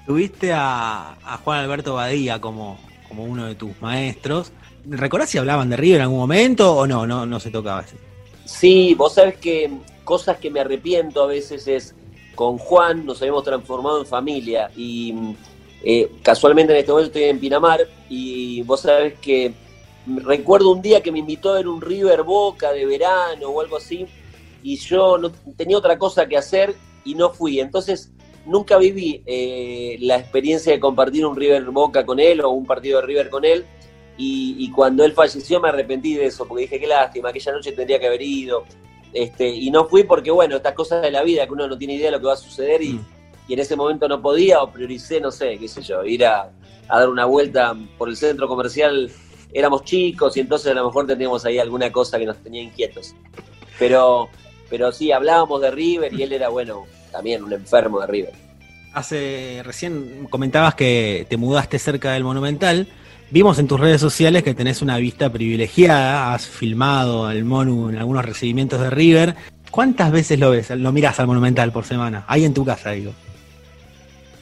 Tuviste 0.07 0.53
a, 0.53 1.17
Juan 1.45 1.61
Alberto 1.61 1.95
Badía 1.95 2.41
como, 2.41 2.79
como 3.09 3.25
uno 3.25 3.47
de 3.47 3.55
tus 3.55 3.81
maestros. 3.81 4.53
¿Recordás 4.87 5.31
si 5.31 5.39
hablaban 5.39 5.71
de 5.71 5.77
River 5.77 5.97
en 5.97 6.03
algún 6.03 6.19
momento 6.19 6.77
o 6.77 6.87
no? 6.87 7.07
No, 7.07 7.27
no 7.27 7.41
se 7.41 7.51
tocaba 7.51 7.83
eso. 7.83 7.97
Sí, 8.45 8.95
vos 8.95 9.15
sabés 9.15 9.37
que 9.37 9.71
cosas 10.05 10.39
que 10.39 10.51
me 10.51 10.61
arrepiento 10.61 11.23
a 11.23 11.27
veces 11.27 11.69
es, 11.69 11.95
con 12.35 12.59
Juan 12.59 13.07
nos 13.07 13.21
habíamos 13.21 13.45
transformado 13.45 14.01
en 14.01 14.07
familia 14.07 14.71
y 14.77 15.15
eh, 15.85 16.11
casualmente 16.23 16.73
en 16.73 16.79
este 16.79 16.93
momento 16.93 17.09
estoy 17.09 17.25
en 17.25 17.39
Pinamar 17.39 17.81
y 18.09 18.63
vos 18.63 18.81
sabés 18.81 19.15
que 19.21 19.53
recuerdo 20.07 20.71
un 20.71 20.83
día 20.83 21.01
que 21.01 21.13
me 21.13 21.21
invitó 21.21 21.51
a 21.51 21.55
ver 21.55 21.69
un 21.69 21.81
River 21.81 22.23
Boca 22.23 22.73
de 22.73 22.87
verano 22.87 23.49
o 23.49 23.61
algo 23.61 23.77
así 23.77 24.07
y 24.63 24.77
yo 24.77 25.19
no 25.19 25.31
tenía 25.57 25.79
otra 25.79 25.99
cosa 25.99 26.27
que 26.27 26.37
hacer 26.37 26.75
y 27.05 27.15
no 27.15 27.31
fui. 27.31 27.61
Entonces 27.61 28.13
nunca 28.47 28.79
viví 28.79 29.23
eh, 29.27 29.97
la 30.01 30.17
experiencia 30.19 30.73
de 30.73 30.81
compartir 30.81 31.27
un 31.27 31.37
River 31.37 31.65
Boca 31.65 32.05
con 32.05 32.21
él 32.21 32.41
o 32.41 32.51
un 32.51 32.67
partido 32.67 33.01
de 33.01 33.07
River 33.07 33.31
con 33.31 33.45
él. 33.45 33.65
Y, 34.17 34.57
y, 34.59 34.71
cuando 34.71 35.05
él 35.05 35.13
falleció 35.13 35.61
me 35.61 35.71
arrepentí 35.71 36.15
de 36.15 36.27
eso, 36.27 36.47
porque 36.47 36.63
dije, 36.63 36.79
qué 36.79 36.87
lástima, 36.87 37.31
aquella 37.31 37.53
noche 37.53 37.73
tendría 37.73 37.99
que 37.99 38.07
haber 38.07 38.23
ido. 38.23 38.65
Este, 39.13 39.49
y 39.49 39.71
no 39.71 39.87
fui 39.87 40.05
porque, 40.05 40.31
bueno, 40.31 40.57
estas 40.57 40.75
cosas 40.75 41.03
de 41.03 41.11
la 41.11 41.23
vida, 41.23 41.47
que 41.47 41.53
uno 41.53 41.69
no 41.69 41.77
tiene 41.77 41.95
idea 41.95 42.07
de 42.07 42.13
lo 42.13 42.21
que 42.21 42.27
va 42.27 42.33
a 42.33 42.37
suceder 42.37 42.83
y, 42.83 42.95
mm. 42.95 43.05
en 43.49 43.59
ese 43.59 43.77
momento 43.77 44.09
no 44.09 44.23
podía 44.23 44.63
o 44.63 44.73
prioricé, 44.73 45.21
no 45.21 45.31
sé, 45.31 45.59
qué 45.59 45.69
sé 45.69 45.83
yo, 45.83 46.05
ir 46.05 46.25
a, 46.25 46.51
dar 46.89 47.09
una 47.09 47.25
vuelta 47.25 47.77
por 47.99 48.09
el 48.09 48.17
centro 48.17 48.49
comercial. 48.49 49.11
Éramos 49.53 49.85
chicos 49.85 50.37
y 50.37 50.41
entonces 50.41 50.73
a 50.73 50.75
lo 50.75 50.87
mejor 50.87 51.07
teníamos 51.07 51.45
ahí 51.45 51.59
alguna 51.59 51.93
cosa 51.93 52.19
que 52.19 52.25
nos 52.25 52.39
tenía 52.39 52.63
inquietos. 52.63 53.15
Pero, 53.79 54.29
pero 54.71 54.93
sí, 54.93 55.13
hablábamos 55.13 55.61
de 55.61 55.71
River 55.71 56.13
y 56.15 56.23
él 56.23 56.33
era, 56.33 56.49
bueno, 56.49 56.85
también 57.11 57.43
un 57.43 57.53
enfermo 57.53 58.01
de 58.01 58.07
River. 58.07 58.33
Hace, 58.95 59.63
recién 59.65 60.27
comentabas 60.29 60.75
que 60.75 61.27
te 61.29 61.37
mudaste 61.37 61.79
cerca 61.79 62.13
del 62.13 62.25
Monumental. 62.25 62.89
Vimos 63.33 63.59
en 63.59 63.67
tus 63.67 63.81
redes 63.81 63.99
sociales 63.99 64.43
que 64.43 64.53
tenés 64.53 64.83
una 64.83 64.99
vista 64.99 65.33
privilegiada, 65.33 66.35
has 66.35 66.47
filmado 66.47 67.31
el 67.31 67.47
Monu 67.47 67.89
en 67.89 67.97
algunos 67.97 68.27
recibimientos 68.27 68.79
de 68.79 68.91
River. 68.91 69.37
¿Cuántas 69.71 70.13
veces 70.13 70.39
lo 70.39 70.51
ves, 70.51 70.69
lo 70.69 70.93
miras 70.93 71.19
al 71.19 71.29
Monumental 71.29 71.73
por 71.73 71.87
semana? 71.87 72.27
Ahí 72.29 72.45
en 72.45 72.53
tu 72.53 72.63
casa, 72.63 72.91
digo. 72.91 73.15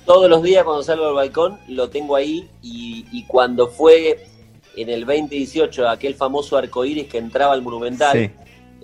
Todos 0.05 0.29
los 0.29 0.43
días 0.43 0.65
cuando 0.65 0.83
salgo 0.83 1.07
al 1.07 1.15
balcón 1.15 1.57
lo 1.69 1.89
tengo 1.89 2.17
ahí 2.17 2.49
y, 2.63 3.25
cuando 3.29 3.69
fue 3.69 4.27
en 4.75 4.89
el 4.89 5.07
2018 5.07 5.89
aquel 5.89 6.17
famoso 6.17 6.57
arcoíris 6.57 7.07
que 7.07 7.19
entraba 7.19 7.53
al 7.53 7.63
Monumental, 7.63 8.33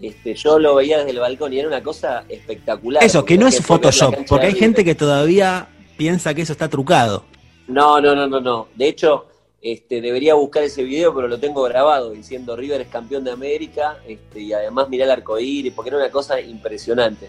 este, 0.01 0.35
yo 0.37 0.61
lo 0.61 0.77
veía 0.77 0.99
desde 0.99 1.11
el 1.11 1.19
balcón 1.19 1.53
y 1.53 1.59
era 1.59 1.67
una 1.67 1.83
cosa 1.83 2.23
espectacular. 2.29 3.03
Eso, 3.03 3.25
que 3.25 3.37
no 3.37 3.49
es 3.49 3.61
Photoshop, 3.61 4.15
porque 4.29 4.47
hay 4.47 4.55
gente 4.55 4.85
que 4.85 4.95
todavía 4.95 5.67
piensa 5.97 6.33
que 6.33 6.43
eso 6.43 6.53
está 6.53 6.69
trucado. 6.69 7.25
No, 7.67 8.01
no, 8.01 8.15
no, 8.15 8.29
no, 8.29 8.41
no. 8.41 8.69
De 8.77 8.87
hecho, 8.87 9.27
este, 9.73 10.01
debería 10.01 10.35
buscar 10.35 10.63
ese 10.63 10.85
video, 10.85 11.13
pero 11.13 11.27
lo 11.27 11.41
tengo 11.41 11.63
grabado 11.65 12.11
diciendo 12.11 12.55
River 12.55 12.83
es 12.83 12.89
campeón 12.89 13.25
de 13.25 13.33
América 13.33 13.99
este, 14.07 14.41
y 14.41 14.53
además 14.53 14.89
mirá 14.89 15.07
el 15.07 15.11
arcoíris, 15.11 15.73
porque 15.73 15.89
era 15.89 15.99
una 15.99 16.11
cosa 16.11 16.41
impresionante. 16.41 17.29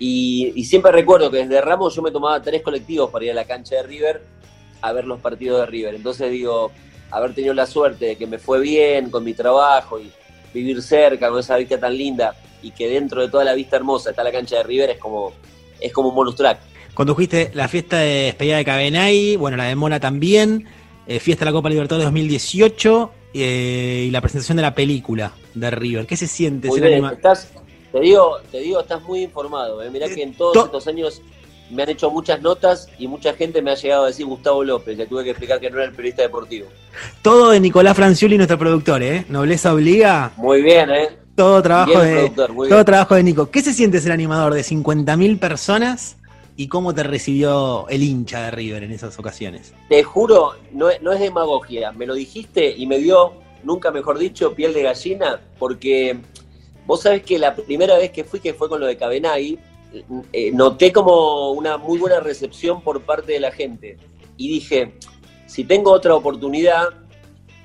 Y, 0.00 0.64
siempre 0.64 0.90
recuerdo 0.90 1.30
que 1.30 1.38
desde 1.38 1.60
Ramos 1.60 1.94
yo 1.94 2.02
me 2.02 2.10
tomaba 2.10 2.42
tres 2.42 2.62
colectivos 2.62 3.10
para 3.10 3.26
ir 3.26 3.30
a 3.30 3.34
la 3.34 3.44
cancha 3.44 3.76
de 3.76 3.84
River 3.84 4.22
a 4.80 4.92
ver 4.92 5.06
los 5.06 5.20
partidos 5.20 5.60
de 5.60 5.66
River. 5.66 5.94
Entonces 5.94 6.32
digo, 6.32 6.72
haber 7.12 7.32
tenido 7.32 7.54
la 7.54 7.66
suerte 7.66 8.06
de 8.06 8.16
que 8.16 8.26
me 8.26 8.38
fue 8.38 8.60
bien 8.60 9.08
con 9.08 9.22
mi 9.22 9.34
trabajo 9.34 10.00
y 10.00 10.10
vivir 10.52 10.82
cerca 10.82 11.28
con 11.28 11.38
esa 11.38 11.56
vista 11.56 11.78
tan 11.78 11.96
linda 11.96 12.34
y 12.60 12.72
que 12.72 12.88
dentro 12.88 13.20
de 13.20 13.28
toda 13.28 13.44
la 13.44 13.54
vista 13.54 13.76
hermosa 13.76 14.10
está 14.10 14.24
la 14.24 14.32
cancha 14.32 14.56
de 14.56 14.64
River 14.64 14.90
es 14.90 14.98
como, 14.98 15.32
es 15.80 15.92
como 15.92 16.08
un 16.08 16.16
bonus 16.16 16.34
track. 16.34 16.58
Condujiste 16.94 17.52
la 17.54 17.68
fiesta 17.68 17.98
de 17.98 18.24
despedida 18.24 18.56
de 18.56 18.64
Cabenay, 18.64 19.36
bueno, 19.36 19.56
la 19.56 19.64
de 19.64 19.76
Mona 19.76 20.00
también. 20.00 20.66
Eh, 21.10 21.20
fiesta 21.20 21.46
de 21.46 21.50
la 21.50 21.54
Copa 21.54 21.70
Libertadores 21.70 22.04
2018 22.04 23.10
eh, 23.32 24.04
y 24.08 24.10
la 24.10 24.20
presentación 24.20 24.56
de 24.56 24.62
la 24.62 24.74
película 24.74 25.32
de 25.54 25.70
River. 25.70 26.06
¿Qué 26.06 26.18
se 26.18 26.26
siente 26.26 26.70
ser 26.70 26.82
te, 27.90 28.00
digo, 28.00 28.36
te 28.52 28.58
digo, 28.58 28.80
estás 28.80 29.02
muy 29.04 29.22
informado. 29.22 29.82
Eh. 29.82 29.88
Mirá 29.90 30.06
que 30.06 30.22
en 30.22 30.34
todos 30.34 30.66
estos 30.66 30.86
años 30.86 31.22
me 31.70 31.82
han 31.82 31.88
hecho 31.88 32.10
muchas 32.10 32.42
notas 32.42 32.90
y 32.98 33.08
mucha 33.08 33.32
gente 33.32 33.62
me 33.62 33.70
ha 33.70 33.74
llegado 33.74 34.04
a 34.04 34.08
decir 34.08 34.26
Gustavo 34.26 34.62
López. 34.62 34.98
Le 34.98 35.06
tuve 35.06 35.24
que 35.24 35.30
explicar 35.30 35.58
que 35.58 35.70
no 35.70 35.78
era 35.78 35.86
el 35.86 35.92
periodista 35.92 36.20
deportivo. 36.20 36.68
Todo 37.22 37.52
de 37.52 37.60
Nicolás 37.60 37.96
Franciuli, 37.96 38.36
nuestro 38.36 38.58
productor, 38.58 39.02
¿eh? 39.02 39.24
Nobleza 39.30 39.72
obliga. 39.72 40.32
Muy 40.36 40.60
bien, 40.60 40.90
¿eh? 40.90 41.08
Todo 41.34 41.62
trabajo, 41.62 42.00
de, 42.00 42.30
todo 42.68 42.84
trabajo 42.84 43.14
de 43.14 43.22
Nico. 43.22 43.50
¿Qué 43.50 43.62
se 43.62 43.72
siente 43.72 43.98
ser 44.00 44.12
animador 44.12 44.52
de 44.52 44.60
50.000 44.60 45.38
personas 45.38 46.17
y 46.58 46.66
cómo 46.66 46.92
te 46.92 47.04
recibió 47.04 47.86
el 47.88 48.02
hincha 48.02 48.42
de 48.42 48.50
River 48.50 48.82
en 48.82 48.90
esas 48.90 49.16
ocasiones. 49.16 49.72
Te 49.88 50.02
juro, 50.02 50.54
no, 50.72 50.90
es 50.90 51.20
demagogia, 51.20 51.92
me 51.92 52.04
lo 52.04 52.14
dijiste 52.14 52.74
y 52.76 52.84
me 52.84 52.98
dio, 52.98 53.34
nunca 53.62 53.92
mejor 53.92 54.18
dicho, 54.18 54.54
piel 54.54 54.74
de 54.74 54.82
gallina, 54.82 55.40
porque 55.56 56.18
vos 56.84 57.02
sabés 57.02 57.22
que 57.22 57.38
la 57.38 57.54
primera 57.54 57.96
vez 57.96 58.10
que 58.10 58.24
fui, 58.24 58.40
que 58.40 58.54
fue 58.54 58.68
con 58.68 58.80
lo 58.80 58.86
de 58.86 58.96
Cabenagui, 58.96 59.56
eh, 60.32 60.50
noté 60.50 60.90
como 60.90 61.52
una 61.52 61.76
muy 61.76 61.96
buena 61.96 62.18
recepción 62.18 62.82
por 62.82 63.02
parte 63.02 63.34
de 63.34 63.38
la 63.38 63.52
gente. 63.52 63.96
Y 64.36 64.48
dije, 64.48 64.94
si 65.46 65.62
tengo 65.62 65.92
otra 65.92 66.16
oportunidad, 66.16 66.88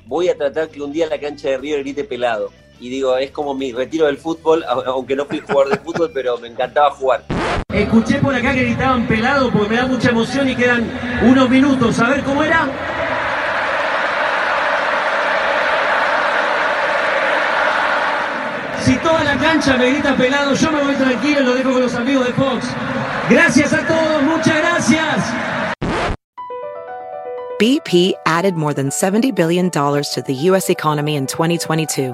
voy 0.05 0.29
a 0.29 0.37
tratar 0.37 0.69
que 0.69 0.83
un 0.83 0.93
día 0.93 1.07
la 1.07 1.19
cancha 1.19 1.49
de 1.49 1.57
River 1.57 1.79
grite 1.79 2.03
pelado. 2.03 2.51
Y 2.83 2.89
digo, 2.89 3.15
es 3.15 3.31
como 3.31 3.53
mi 3.53 3.71
retiro 3.71 4.07
del 4.07 4.17
fútbol, 4.17 4.65
aunque 4.67 5.15
no 5.15 5.25
fui 5.25 5.39
jugador 5.39 5.69
de 5.69 5.77
fútbol, 5.77 6.11
pero 6.13 6.37
me 6.37 6.49
encantaba 6.49 6.91
jugar. 6.91 7.23
Escuché 7.73 8.19
por 8.19 8.35
acá 8.35 8.53
que 8.53 8.65
gritaban 8.65 9.07
pelado 9.07 9.49
porque 9.51 9.69
me 9.69 9.75
da 9.77 9.85
mucha 9.85 10.09
emoción 10.09 10.49
y 10.49 10.55
quedan 10.57 10.91
unos 11.21 11.49
minutos. 11.49 11.97
A 12.01 12.09
ver 12.09 12.23
cómo 12.23 12.43
era. 12.43 12.67
Si 18.81 18.97
toda 18.97 19.23
la 19.23 19.37
cancha 19.37 19.77
me 19.77 19.89
grita 19.89 20.17
pelado, 20.17 20.53
yo 20.53 20.69
me 20.69 20.83
voy 20.83 20.95
tranquilo 20.95 21.39
y 21.39 21.43
lo 21.45 21.55
dejo 21.55 21.71
con 21.71 21.81
los 21.83 21.95
amigos 21.95 22.27
de 22.27 22.33
Fox. 22.33 22.67
Gracias 23.29 23.71
a 23.71 23.87
todos, 23.87 24.23
muchas 24.23 24.57
gracias. 24.57 25.33
BP 27.59 28.15
added 28.25 28.55
more 28.55 28.73
than 28.73 28.89
$70 28.89 29.33
billion 29.33 29.69
to 29.71 30.21
the 30.27 30.33
U.S. 30.49 30.69
economy 30.69 31.15
in 31.15 31.27
2022 31.27 32.13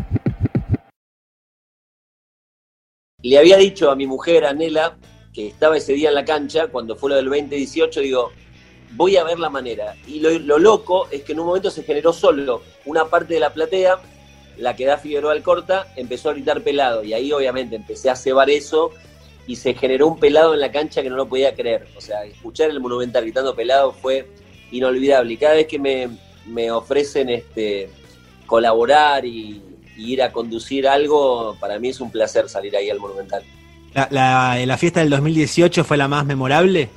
Le 3.23 3.37
había 3.37 3.57
dicho 3.57 3.91
a 3.91 3.95
mi 3.95 4.07
mujer, 4.07 4.45
Anela, 4.45 4.97
que 5.33 5.47
estaba 5.47 5.77
ese 5.77 5.93
día 5.93 6.09
en 6.09 6.15
la 6.15 6.25
cancha, 6.25 6.67
cuando 6.67 6.95
fue 6.95 7.11
lo 7.11 7.15
del 7.15 7.25
2018, 7.25 8.01
digo, 8.01 8.31
voy 8.93 9.17
a 9.17 9.23
ver 9.23 9.39
la 9.39 9.49
manera. 9.49 9.95
Y 10.07 10.19
lo, 10.19 10.31
lo 10.39 10.57
loco 10.57 11.07
es 11.11 11.23
que 11.23 11.33
en 11.33 11.39
un 11.39 11.47
momento 11.47 11.69
se 11.69 11.83
generó 11.83 12.13
solo 12.13 12.61
una 12.85 13.05
parte 13.05 13.35
de 13.35 13.39
la 13.39 13.53
platea, 13.53 13.99
la 14.57 14.75
que 14.75 14.85
da 14.85 14.97
Figueroa 14.97 15.33
al 15.33 15.43
corta, 15.43 15.93
empezó 15.95 16.29
a 16.29 16.33
gritar 16.33 16.61
pelado. 16.61 17.03
Y 17.03 17.13
ahí 17.13 17.31
obviamente 17.31 17.75
empecé 17.75 18.09
a 18.09 18.15
cebar 18.15 18.49
eso 18.49 18.91
y 19.47 19.55
se 19.55 19.73
generó 19.73 20.07
un 20.07 20.19
pelado 20.19 20.53
en 20.53 20.59
la 20.59 20.71
cancha 20.71 21.01
que 21.01 21.09
no 21.09 21.15
lo 21.15 21.27
podía 21.27 21.55
creer. 21.55 21.87
O 21.95 22.01
sea, 22.01 22.23
escuchar 22.25 22.69
el 22.69 22.79
Monumental 22.79 23.23
gritando 23.23 23.55
pelado 23.55 23.91
fue 23.91 24.27
inolvidable. 24.71 25.33
Y 25.33 25.37
cada 25.37 25.55
vez 25.55 25.67
que 25.67 25.79
me, 25.79 26.09
me 26.45 26.71
ofrecen 26.71 27.29
este, 27.29 27.89
colaborar 28.45 29.25
y, 29.25 29.61
y 30.01 30.13
ir 30.13 30.23
a 30.23 30.31
conducir 30.31 30.87
algo, 30.87 31.55
para 31.59 31.77
mí 31.79 31.89
es 31.89 32.01
un 32.01 32.11
placer 32.11 32.49
salir 32.49 32.75
ahí 32.75 32.89
al 32.89 32.99
Monumental. 32.99 33.43
La, 33.93 34.07
la- 34.09 34.65
la 34.65 34.77
fiesta 34.77 34.99
del 35.01 35.09
2018 35.09 35.83
fue 35.83 35.97
la 35.97 36.07
más 36.07 36.25
memorable. 36.25 36.89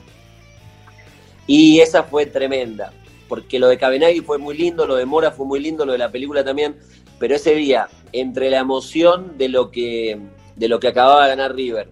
Y 1.47 1.81
esa 1.81 2.05
fue 2.05 2.27
tremenda, 2.27 2.93
porque 3.29 3.59
lo 3.59 3.69
de 3.69 3.77
Cabenagui 3.77 4.21
fue 4.21 4.39
muy 4.39 4.57
lindo, 4.57 4.87
lo 4.87 4.97
de 4.97 5.05
Mora 5.05 5.31
fue 5.31 5.45
muy 5.47 5.61
lindo, 5.61 5.85
lo 5.85 5.93
de 5.93 5.99
la 5.99 6.11
película 6.11 6.43
también, 6.43 6.77
pero 7.19 7.35
ese 7.37 7.55
día, 7.55 7.89
entre 8.13 8.49
la 8.51 8.59
emoción 8.59 9.37
de 9.37 9.49
lo 9.49 9.71
que, 9.71 10.19
de 10.57 10.69
lo 10.69 10.81
que 10.81 10.89
acababa 10.89 11.25
de 11.25 11.29
ganar 11.31 11.55
River, 11.55 11.89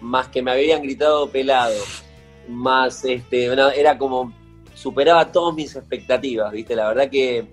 más 0.00 0.28
que 0.28 0.40
me 0.42 0.50
habían 0.52 0.82
gritado 0.82 1.28
pelado, 1.28 1.74
más 2.48 3.04
este, 3.04 3.44
era 3.46 3.98
como, 3.98 4.32
superaba 4.74 5.30
todas 5.30 5.54
mis 5.54 5.76
expectativas, 5.76 6.50
¿viste? 6.52 6.74
La 6.74 6.88
verdad 6.88 7.10
que 7.10 7.46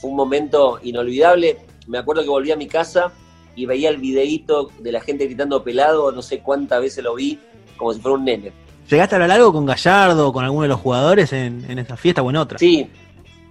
fue 0.00 0.10
un 0.10 0.16
momento 0.16 0.78
inolvidable. 0.82 1.58
Me 1.86 1.98
acuerdo 1.98 2.22
que 2.22 2.28
volví 2.28 2.50
a 2.50 2.56
mi 2.56 2.66
casa 2.66 3.12
y 3.54 3.66
veía 3.66 3.90
el 3.90 3.98
videíto 3.98 4.70
de 4.78 4.92
la 4.92 5.00
gente 5.00 5.24
gritando 5.26 5.62
pelado, 5.62 6.12
no 6.12 6.22
sé 6.22 6.40
cuántas 6.40 6.80
veces 6.80 7.02
lo 7.02 7.14
vi, 7.14 7.38
como 7.76 7.92
si 7.92 8.00
fuera 8.00 8.16
un 8.16 8.24
nene. 8.24 8.52
¿Llegaste 8.88 9.14
a 9.14 9.16
hablar 9.16 9.30
algo 9.32 9.52
con 9.52 9.66
Gallardo 9.66 10.28
o 10.28 10.32
con 10.32 10.44
alguno 10.44 10.62
de 10.62 10.68
los 10.68 10.80
jugadores 10.80 11.32
en, 11.32 11.64
en 11.68 11.78
esa 11.78 11.96
fiesta 11.96 12.22
o 12.22 12.30
en 12.30 12.36
otra? 12.36 12.58
Sí, 12.58 12.88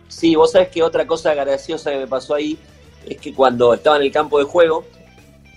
sí, 0.08 0.36
vos 0.36 0.52
sabés 0.52 0.70
que 0.70 0.84
otra 0.84 1.06
cosa 1.06 1.34
graciosa 1.34 1.92
que 1.92 1.98
me 1.98 2.08
pasó 2.08 2.36
ahí 2.36 2.58
es 3.06 3.18
que 3.18 3.34
cuando 3.34 3.74
estaba 3.74 3.98
en 3.98 4.04
el 4.04 4.12
campo 4.12 4.40
de 4.40 4.46
juego, 4.46 4.86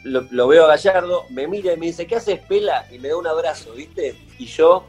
lo, 0.04 0.22
lo 0.30 0.48
veo 0.48 0.64
a 0.64 0.68
Gallardo, 0.68 1.24
me 1.30 1.46
mira 1.46 1.72
y 1.72 1.76
me 1.76 1.86
dice, 1.86 2.06
¿qué 2.06 2.16
haces, 2.16 2.40
Pela? 2.40 2.86
Y 2.92 2.98
me 2.98 3.08
da 3.08 3.16
un 3.16 3.26
abrazo, 3.26 3.72
¿viste? 3.72 4.16
Y 4.38 4.46
yo 4.46 4.84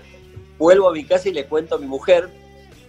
vuelvo 0.57 0.89
a 0.89 0.93
mi 0.93 1.03
casa 1.05 1.29
y 1.29 1.33
le 1.33 1.45
cuento 1.45 1.75
a 1.75 1.77
mi 1.77 1.87
mujer, 1.87 2.29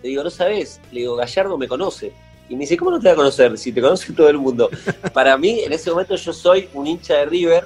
le 0.02 0.08
digo, 0.08 0.22
¿no 0.22 0.30
sabes? 0.30 0.80
Le 0.92 1.00
digo, 1.00 1.16
Gallardo 1.16 1.58
me 1.58 1.68
conoce. 1.68 2.12
Y 2.50 2.56
me 2.56 2.62
dice, 2.62 2.76
¿cómo 2.76 2.90
no 2.90 2.98
te 2.98 3.06
va 3.06 3.12
a 3.12 3.16
conocer? 3.16 3.56
Si 3.56 3.70
te 3.70 3.80
conoce 3.80 4.12
todo 4.12 4.28
el 4.28 4.36
mundo. 4.36 4.68
Para 5.14 5.38
mí, 5.38 5.60
en 5.60 5.72
ese 5.72 5.88
momento 5.88 6.16
yo 6.16 6.32
soy 6.32 6.68
un 6.74 6.84
hincha 6.84 7.18
de 7.18 7.26
River 7.26 7.64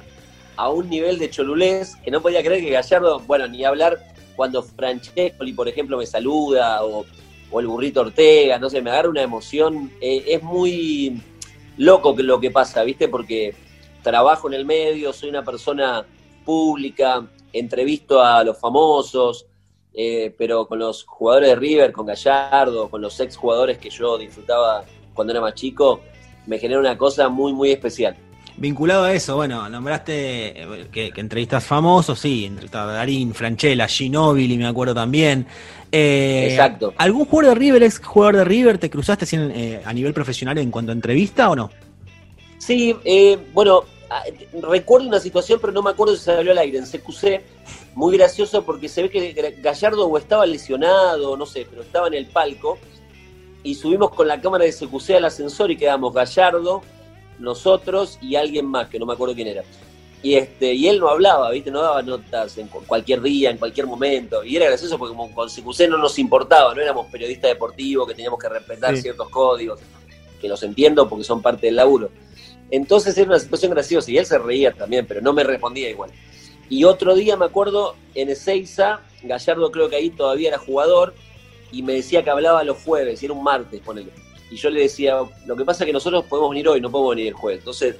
a 0.55 0.69
un 0.69 0.87
nivel 0.87 1.17
de 1.17 1.27
cholulés 1.27 1.95
que 1.97 2.11
no 2.11 2.21
podía 2.21 2.43
creer 2.43 2.63
que 2.63 2.69
Gallardo, 2.69 3.19
bueno, 3.21 3.47
ni 3.47 3.65
hablar 3.65 3.99
cuando 4.35 4.61
Francescoli, 4.61 5.53
por 5.53 5.67
ejemplo, 5.67 5.97
me 5.97 6.05
saluda 6.05 6.85
o, 6.85 7.03
o 7.49 7.59
el 7.59 7.65
burrito 7.65 8.01
Ortega, 8.01 8.59
no 8.59 8.69
sé, 8.69 8.79
me 8.83 8.91
agarra 8.91 9.09
una 9.09 9.23
emoción. 9.23 9.91
Eh, 9.99 10.23
es 10.27 10.43
muy 10.43 11.19
loco 11.77 12.15
lo 12.19 12.39
que 12.39 12.51
pasa, 12.51 12.83
¿viste? 12.83 13.07
Porque 13.07 13.55
trabajo 14.03 14.47
en 14.47 14.53
el 14.53 14.65
medio, 14.65 15.13
soy 15.13 15.29
una 15.29 15.43
persona 15.43 16.05
pública, 16.45 17.25
entrevisto 17.51 18.21
a 18.21 18.43
los 18.43 18.59
famosos, 18.59 19.47
eh, 19.95 20.33
pero 20.37 20.67
con 20.67 20.79
los 20.79 21.03
jugadores 21.03 21.49
de 21.49 21.55
River, 21.55 21.91
con 21.91 22.05
Gallardo, 22.05 22.89
con 22.89 23.01
los 23.01 23.19
ex 23.19 23.35
jugadores 23.35 23.77
que 23.77 23.89
yo 23.89 24.17
disfrutaba 24.17 24.83
cuando 25.13 25.31
era 25.31 25.41
más 25.41 25.53
chico, 25.53 26.01
me 26.45 26.59
genera 26.59 26.79
una 26.79 26.97
cosa 26.97 27.29
muy, 27.29 27.53
muy 27.53 27.71
especial. 27.71 28.15
Vinculado 28.57 29.03
a 29.03 29.13
eso, 29.13 29.35
bueno, 29.35 29.67
nombraste 29.67 30.61
eh, 30.61 30.87
que, 30.91 31.11
que 31.11 31.21
entrevistas 31.21 31.63
famosos, 31.65 32.17
sí, 32.19 32.45
entrevistaba 32.45 32.91
a 32.91 32.95
Darín, 32.95 33.33
Franchella, 33.33 33.87
Ginóbili, 33.87 34.57
me 34.57 34.67
acuerdo 34.67 34.93
también. 34.93 35.45
Eh, 35.91 36.47
Exacto. 36.51 36.93
¿Algún 36.97 37.25
jugador 37.25 37.53
de 37.53 37.59
River, 37.59 37.83
ex 37.83 37.99
jugador 37.99 38.37
de 38.37 38.43
River, 38.43 38.77
te 38.77 38.89
cruzaste 38.89 39.25
eh, 39.33 39.81
a 39.85 39.93
nivel 39.93 40.13
profesional 40.13 40.57
en 40.57 40.71
cuanto 40.71 40.91
a 40.91 40.95
entrevista 40.95 41.49
o 41.49 41.55
no? 41.55 41.69
Sí, 42.57 42.95
eh, 43.05 43.37
bueno, 43.53 43.83
recuerdo 44.61 45.07
una 45.07 45.19
situación, 45.19 45.59
pero 45.59 45.73
no 45.73 45.81
me 45.81 45.89
acuerdo 45.91 46.13
si 46.15 46.19
se 46.23 46.35
salió 46.35 46.51
al 46.51 46.57
aire. 46.57 46.77
En 46.77 46.85
CQC, 46.85 47.41
muy 47.95 48.17
gracioso 48.17 48.63
porque 48.65 48.87
se 48.89 49.03
ve 49.03 49.09
que 49.09 49.55
Gallardo 49.61 50.07
o 50.07 50.17
estaba 50.17 50.45
lesionado, 50.45 51.35
no 51.37 51.45
sé, 51.45 51.65
pero 51.69 51.81
estaba 51.81 52.07
en 52.07 52.13
el 52.15 52.25
palco. 52.27 52.77
Y 53.63 53.73
subimos 53.75 54.11
con 54.11 54.27
la 54.27 54.39
cámara 54.41 54.63
de 54.65 54.71
CQC 54.73 55.11
al 55.15 55.25
ascensor 55.25 55.71
y 55.71 55.77
quedamos 55.77 56.13
Gallardo, 56.13 56.81
nosotros 57.39 58.17
y 58.21 58.35
alguien 58.35 58.65
más, 58.65 58.89
que 58.89 58.99
no 58.99 59.05
me 59.05 59.13
acuerdo 59.13 59.33
quién 59.35 59.47
era. 59.47 59.63
Y, 60.23 60.35
este, 60.35 60.73
y 60.73 60.87
él 60.87 60.99
no 60.99 61.09
hablaba, 61.09 61.51
¿viste? 61.51 61.69
No 61.69 61.81
daba 61.81 62.01
notas 62.01 62.57
en 62.57 62.67
cu- 62.67 62.83
cualquier 62.87 63.21
día, 63.21 63.51
en 63.51 63.57
cualquier 63.57 63.85
momento. 63.85 64.43
Y 64.43 64.55
era 64.55 64.65
gracioso 64.67 64.97
porque 64.97 65.15
como 65.15 65.31
con 65.35 65.49
CQC 65.49 65.87
no 65.89 65.97
nos 65.97 66.17
importaba, 66.17 66.73
no 66.73 66.81
éramos 66.81 67.07
periodistas 67.07 67.51
deportivos 67.51 68.07
que 68.07 68.15
teníamos 68.15 68.39
que 68.39 68.49
respetar 68.49 68.95
Sí. 68.95 69.03
ciertos 69.03 69.29
códigos, 69.29 69.79
que 70.41 70.47
los 70.47 70.63
entiendo 70.63 71.07
porque 71.07 71.23
son 71.23 71.41
parte 71.41 71.67
del 71.67 71.75
laburo. 71.75 72.09
Entonces 72.71 73.17
era 73.17 73.29
una 73.29 73.39
situación 73.39 73.71
graciosa 73.71 74.11
y 74.11 74.17
él 74.17 74.25
se 74.25 74.37
reía 74.37 74.71
también, 74.71 75.05
pero 75.05 75.21
no 75.21 75.33
me 75.33 75.43
respondía 75.43 75.89
igual. 75.89 76.11
Y 76.69 76.83
otro 76.83 77.13
día 77.15 77.37
me 77.37 77.45
acuerdo 77.45 77.95
en 78.15 78.29
Ezeiza, 78.29 79.01
Gallardo 79.23 79.71
creo 79.71 79.87
que 79.89 79.97
ahí 79.97 80.09
todavía 80.09 80.49
era 80.49 80.57
jugador 80.57 81.13
y 81.71 81.83
me 81.83 81.93
decía 81.93 82.23
que 82.23 82.29
hablaba 82.31 82.63
los 82.63 82.77
jueves, 82.83 83.21
y 83.21 83.25
era 83.25 83.33
un 83.33 83.43
martes, 83.43 83.81
ponele. 83.81 84.11
Y 84.49 84.55
yo 84.55 84.69
le 84.69 84.81
decía, 84.81 85.17
lo 85.45 85.55
que 85.55 85.65
pasa 85.65 85.83
es 85.83 85.87
que 85.87 85.93
nosotros 85.93 86.23
podemos 86.25 86.51
venir 86.51 86.67
hoy, 86.67 86.79
no 86.81 86.89
podemos 86.89 87.15
venir 87.15 87.27
el 87.27 87.33
jueves. 87.33 87.59
Entonces, 87.59 87.95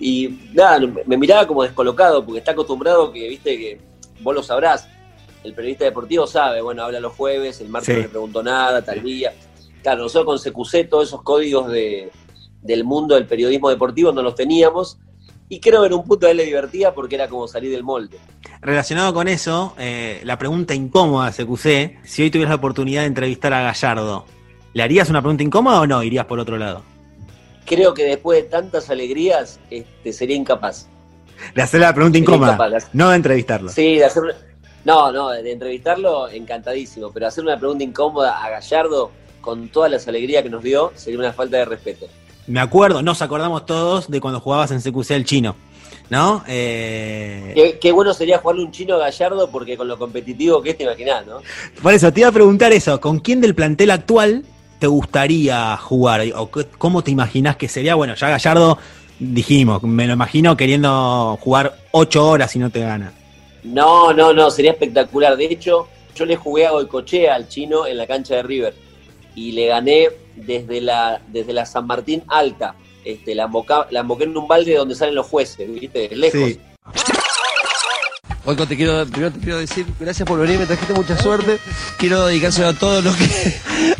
y 0.00 0.38
nada, 0.52 0.78
me- 1.06 1.16
miraba 1.16 1.46
como 1.46 1.62
descolocado 1.62 2.24
porque 2.24 2.38
está 2.38 2.52
acostumbrado 2.52 3.10
que, 3.12 3.28
viste, 3.28 3.56
que 3.58 3.80
vos 4.20 4.34
lo 4.34 4.42
sabrás. 4.42 4.88
El 5.44 5.54
periodista 5.54 5.84
deportivo 5.84 6.26
sabe, 6.26 6.60
bueno, 6.60 6.82
habla 6.84 7.00
los 7.00 7.12
jueves, 7.14 7.60
el 7.60 7.68
martes 7.68 7.86
Sí. 7.88 7.92
no 7.94 8.02
le 8.02 8.08
preguntó 8.08 8.42
nada, 8.42 8.82
tal 8.82 9.02
día. 9.02 9.32
Claro, 9.82 10.02
nosotros 10.02 10.26
con 10.26 10.38
CQC 10.38 10.88
todos 10.88 11.08
esos 11.08 11.22
códigos 11.22 11.70
de, 11.70 12.10
del 12.68 12.84
mundo 12.84 13.14
del 13.14 13.26
periodismo 13.26 13.70
deportivo 13.70 14.12
no 14.12 14.22
los 14.22 14.34
teníamos. 14.34 14.98
Y 15.48 15.60
creo 15.60 15.80
que 15.80 15.86
en 15.86 15.94
un 15.94 16.04
punto 16.04 16.26
a 16.26 16.30
él 16.30 16.36
le 16.36 16.44
divertía 16.44 16.92
porque 16.92 17.14
era 17.14 17.26
como 17.26 17.48
salir 17.48 17.70
del 17.70 17.82
molde. 17.82 18.18
Relacionado 18.60 19.14
con 19.14 19.26
eso, 19.26 19.74
eh, 19.78 20.20
la 20.24 20.38
pregunta 20.38 20.74
incómoda, 20.74 21.32
CQC, 21.32 22.00
si 22.04 22.22
hoy 22.22 22.30
tuvieras 22.30 22.50
la 22.50 22.56
oportunidad 22.56 23.00
de 23.00 23.06
entrevistar 23.06 23.54
a 23.54 23.62
Gallardo, 23.62 24.26
¿le 24.74 24.82
harías 24.82 25.08
una 25.08 25.22
pregunta 25.22 25.42
incómoda 25.42 25.80
o 25.80 25.86
no? 25.86 26.02
¿Irías 26.02 26.26
por 26.26 26.38
otro 26.38 26.58
lado? 26.58 26.82
Creo 27.64 27.94
que 27.94 28.04
después 28.04 28.42
de 28.42 28.48
tantas 28.50 28.90
alegrías, 28.90 29.58
este, 29.70 30.12
sería 30.12 30.36
incapaz. 30.36 30.88
De 31.54 31.62
hacer 31.62 31.80
la 31.80 31.94
pregunta 31.94 32.18
Sería 32.18 32.34
incómoda, 32.34 32.52
incapaz 32.52 32.90
no 32.92 33.08
de 33.08 33.16
entrevistarlo. 33.16 33.70
Sí, 33.70 33.96
de 33.96 34.04
hacer. 34.04 34.22
No, 34.84 35.10
no, 35.12 35.30
de 35.30 35.50
entrevistarlo, 35.50 36.28
encantadísimo. 36.28 37.10
Pero 37.10 37.26
hacer 37.26 37.44
una 37.44 37.58
pregunta 37.58 37.84
incómoda 37.84 38.44
a 38.44 38.50
Gallardo, 38.50 39.12
con 39.40 39.70
todas 39.70 39.90
las 39.90 40.06
alegrías 40.08 40.42
que 40.42 40.50
nos 40.50 40.62
dio, 40.62 40.92
sería 40.94 41.18
una 41.18 41.32
falta 41.32 41.56
de 41.56 41.64
respeto. 41.64 42.06
Me 42.48 42.60
acuerdo, 42.60 43.02
nos 43.02 43.22
acordamos 43.22 43.66
todos 43.66 44.10
de 44.10 44.20
cuando 44.20 44.40
jugabas 44.40 44.70
en 44.70 44.80
CQC 44.80 45.10
el 45.12 45.24
chino, 45.24 45.56
¿no? 46.10 46.42
Eh, 46.48 47.52
Qué, 47.54 47.78
qué 47.78 47.92
bueno 47.92 48.14
sería 48.14 48.38
jugarle 48.38 48.64
un 48.64 48.72
chino 48.72 48.94
a 48.94 48.98
Gallardo 48.98 49.50
porque 49.50 49.76
con 49.76 49.86
lo 49.86 49.98
competitivo 49.98 50.62
que 50.62 50.70
es, 50.70 50.78
te 50.78 50.84
imaginás, 50.84 51.26
¿no? 51.26 51.40
por 51.82 51.92
eso, 51.92 52.12
te 52.12 52.20
iba 52.20 52.28
a 52.28 52.32
preguntar 52.32 52.72
eso, 52.72 53.00
¿con 53.00 53.20
quién 53.20 53.40
del 53.40 53.54
plantel 53.54 53.90
actual 53.90 54.44
te 54.78 54.86
gustaría 54.86 55.76
jugar? 55.76 56.22
¿O 56.36 56.50
cómo 56.78 57.02
te 57.02 57.10
imaginás 57.10 57.56
que 57.56 57.68
sería? 57.68 57.94
Bueno, 57.94 58.14
ya 58.14 58.30
Gallardo, 58.30 58.78
dijimos, 59.18 59.82
me 59.82 60.06
lo 60.06 60.14
imagino 60.14 60.56
queriendo 60.56 61.38
jugar 61.40 61.76
ocho 61.90 62.28
horas 62.28 62.54
y 62.56 62.58
no 62.58 62.70
te 62.70 62.80
gana. 62.80 63.12
No, 63.64 64.12
no, 64.12 64.32
no, 64.32 64.50
sería 64.50 64.70
espectacular. 64.70 65.36
De 65.36 65.46
hecho, 65.46 65.88
yo 66.14 66.24
le 66.24 66.36
jugué 66.36 66.66
a 66.66 66.70
Goicochea 66.70 67.34
al 67.34 67.48
chino 67.48 67.86
en 67.86 67.96
la 67.96 68.06
cancha 68.06 68.36
de 68.36 68.42
River 68.42 68.74
y 69.34 69.52
le 69.52 69.66
gané 69.66 70.08
desde 70.38 70.80
la, 70.80 71.20
desde 71.28 71.52
la 71.52 71.66
San 71.66 71.86
Martín 71.86 72.22
alta. 72.28 72.74
Este, 73.04 73.34
la, 73.34 73.46
emboca- 73.46 73.86
la 73.90 74.00
emboqué 74.00 74.24
en 74.24 74.36
un 74.36 74.46
balde 74.48 74.74
donde 74.74 74.94
salen 74.94 75.14
los 75.14 75.26
jueces, 75.26 75.68
¿viste? 75.72 76.08
Lejos. 76.14 76.40
Sí. 76.50 76.60
Oico, 78.44 78.66
te 78.66 78.76
quiero, 78.76 79.04
primero 79.06 79.30
te 79.30 79.40
quiero 79.40 79.58
decir 79.58 79.84
gracias 80.00 80.26
por 80.26 80.38
venir, 80.38 80.58
me 80.58 80.64
trajiste 80.64 80.94
mucha 80.94 81.18
suerte. 81.18 81.58
Quiero 81.98 82.24
dedicárselo 82.26 82.68
a 82.68 82.72
todos 82.72 83.04
los 83.04 83.14
que 83.14 83.26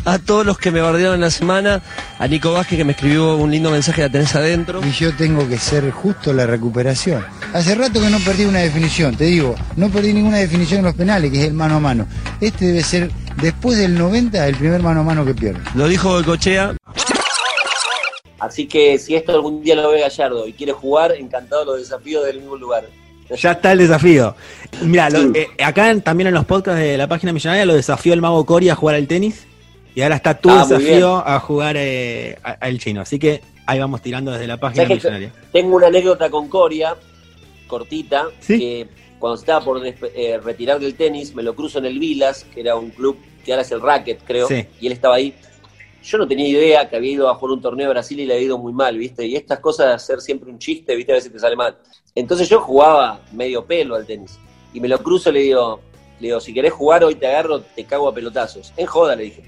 a 0.05 0.17
todos 0.17 0.43
los 0.43 0.57
que 0.57 0.71
me 0.71 0.81
bardearon 0.81 1.15
en 1.15 1.21
la 1.21 1.29
semana, 1.29 1.83
a 2.17 2.27
Nico 2.27 2.53
Vázquez 2.53 2.77
que 2.79 2.83
me 2.83 2.93
escribió 2.93 3.35
un 3.35 3.51
lindo 3.51 3.69
mensaje, 3.69 4.01
la 4.01 4.09
tenés 4.09 4.33
adentro. 4.35 4.81
Y 4.83 4.91
yo 4.91 5.15
tengo 5.15 5.47
que 5.47 5.59
ser 5.59 5.91
justo 5.91 6.33
la 6.33 6.47
recuperación. 6.47 7.23
Hace 7.53 7.75
rato 7.75 8.01
que 8.01 8.09
no 8.09 8.17
perdí 8.19 8.45
una 8.45 8.59
definición, 8.59 9.15
te 9.15 9.25
digo, 9.25 9.55
no 9.75 9.89
perdí 9.89 10.13
ninguna 10.13 10.37
definición 10.37 10.79
en 10.79 10.85
los 10.85 10.95
penales, 10.95 11.31
que 11.31 11.41
es 11.41 11.47
el 11.49 11.53
mano 11.53 11.75
a 11.75 11.79
mano. 11.79 12.07
Este 12.41 12.65
debe 12.67 12.81
ser, 12.83 13.11
después 13.41 13.77
del 13.77 13.97
90, 13.97 14.47
el 14.47 14.55
primer 14.55 14.81
mano 14.81 15.01
a 15.01 15.03
mano 15.03 15.25
que 15.25 15.33
pierdo. 15.33 15.59
Lo 15.75 15.87
dijo 15.87 16.11
Goicochea, 16.11 16.75
Así 18.39 18.67
que 18.67 18.97
si 18.97 19.15
esto 19.15 19.33
algún 19.33 19.61
día 19.61 19.75
lo 19.75 19.89
ve 19.91 19.99
Gallardo 19.99 20.47
y 20.47 20.53
quiere 20.53 20.71
jugar, 20.71 21.11
encantado 21.11 21.65
los 21.65 21.77
desafíos 21.79 22.25
del 22.25 22.37
mismo 22.39 22.55
lugar. 22.55 22.85
Ya 23.37 23.51
está 23.51 23.73
el 23.73 23.79
desafío. 23.79 24.33
Mira, 24.81 25.09
acá 25.63 25.91
en- 25.91 26.01
también 26.01 26.27
en 26.29 26.33
los 26.33 26.45
podcasts 26.45 26.79
de 26.79 26.97
la 26.97 27.07
página 27.07 27.33
millonaria 27.33 27.65
lo 27.65 27.75
desafió 27.75 28.13
el 28.13 28.21
mago 28.21 28.45
Cory 28.45 28.69
a 28.69 28.75
jugar 28.75 28.95
al 28.95 29.07
tenis 29.07 29.45
y 29.93 30.01
ahora 30.01 30.15
está 30.15 30.35
tu 30.39 30.49
Ah, 30.49 30.65
desafío 30.65 31.17
a 31.17 31.37
jugar 31.41 31.75
eh, 31.77 32.37
al 32.41 32.79
chino. 32.79 33.01
Así 33.01 33.19
que 33.19 33.41
ahí 33.65 33.77
vamos 33.77 34.01
tirando 34.01 34.31
desde 34.31 34.47
la 34.47 34.57
página 34.57 34.83
¿Sabes 34.83 35.01
que 35.03 35.07
millonaria. 35.09 35.33
Tengo 35.51 35.75
una 35.75 35.87
anécdota 35.87 36.29
con 36.29 36.47
Coria, 36.47 36.95
cortita, 37.67 38.27
¿Sí? 38.39 38.57
que 38.57 38.87
cuando 39.19 39.37
estaba 39.37 39.63
por 39.63 39.81
eh, 39.85 40.39
retirar 40.41 40.79
del 40.79 40.95
tenis, 40.95 41.35
me 41.35 41.43
lo 41.43 41.53
cruzo 41.55 41.79
en 41.79 41.85
el 41.85 41.99
Vilas, 41.99 42.45
que 42.53 42.61
era 42.61 42.77
un 42.77 42.89
club 42.89 43.17
que 43.43 43.51
ahora 43.51 43.61
es 43.61 43.71
el 43.71 43.81
Racket, 43.81 44.23
creo, 44.25 44.47
Sí. 44.47 44.65
y 44.79 44.87
él 44.87 44.93
estaba 44.93 45.15
ahí. 45.15 45.33
Yo 46.01 46.17
no 46.17 46.27
tenía 46.27 46.47
idea 46.47 46.89
que 46.89 46.95
había 46.95 47.11
ido 47.11 47.29
a 47.29 47.35
jugar 47.35 47.53
un 47.53 47.61
torneo 47.61 47.87
de 47.87 47.93
Brasil 47.93 48.19
y 48.19 48.25
le 48.25 48.33
había 48.35 48.45
ido 48.45 48.57
muy 48.57 48.71
mal, 48.71 48.97
¿viste? 48.97 49.25
Y 49.25 49.35
estas 49.35 49.59
cosas 49.59 49.87
de 49.87 49.93
hacer 49.93 50.21
siempre 50.21 50.49
un 50.49 50.57
chiste, 50.57 50.95
¿viste? 50.95 51.11
A 51.11 51.15
veces 51.15 51.31
te 51.31 51.39
sale 51.39 51.55
mal. 51.55 51.77
Entonces 52.15 52.47
yo 52.47 52.61
jugaba 52.61 53.21
medio 53.33 53.65
pelo 53.65 53.95
al 53.95 54.05
tenis. 54.05 54.39
Y 54.73 54.79
me 54.79 54.87
lo 54.87 54.97
cruzo 54.99 55.29
y 55.29 55.33
le 55.33 55.39
digo, 55.41 55.81
le 56.19 56.27
digo, 56.27 56.39
si 56.39 56.53
querés 56.53 56.71
jugar 56.71 57.03
hoy 57.03 57.15
te 57.15 57.27
agarro, 57.27 57.61
te 57.61 57.83
cago 57.83 58.07
a 58.07 58.13
pelotazos. 58.13 58.73
En 58.77 58.85
joda, 58.85 59.15
le 59.15 59.23
dije. 59.25 59.43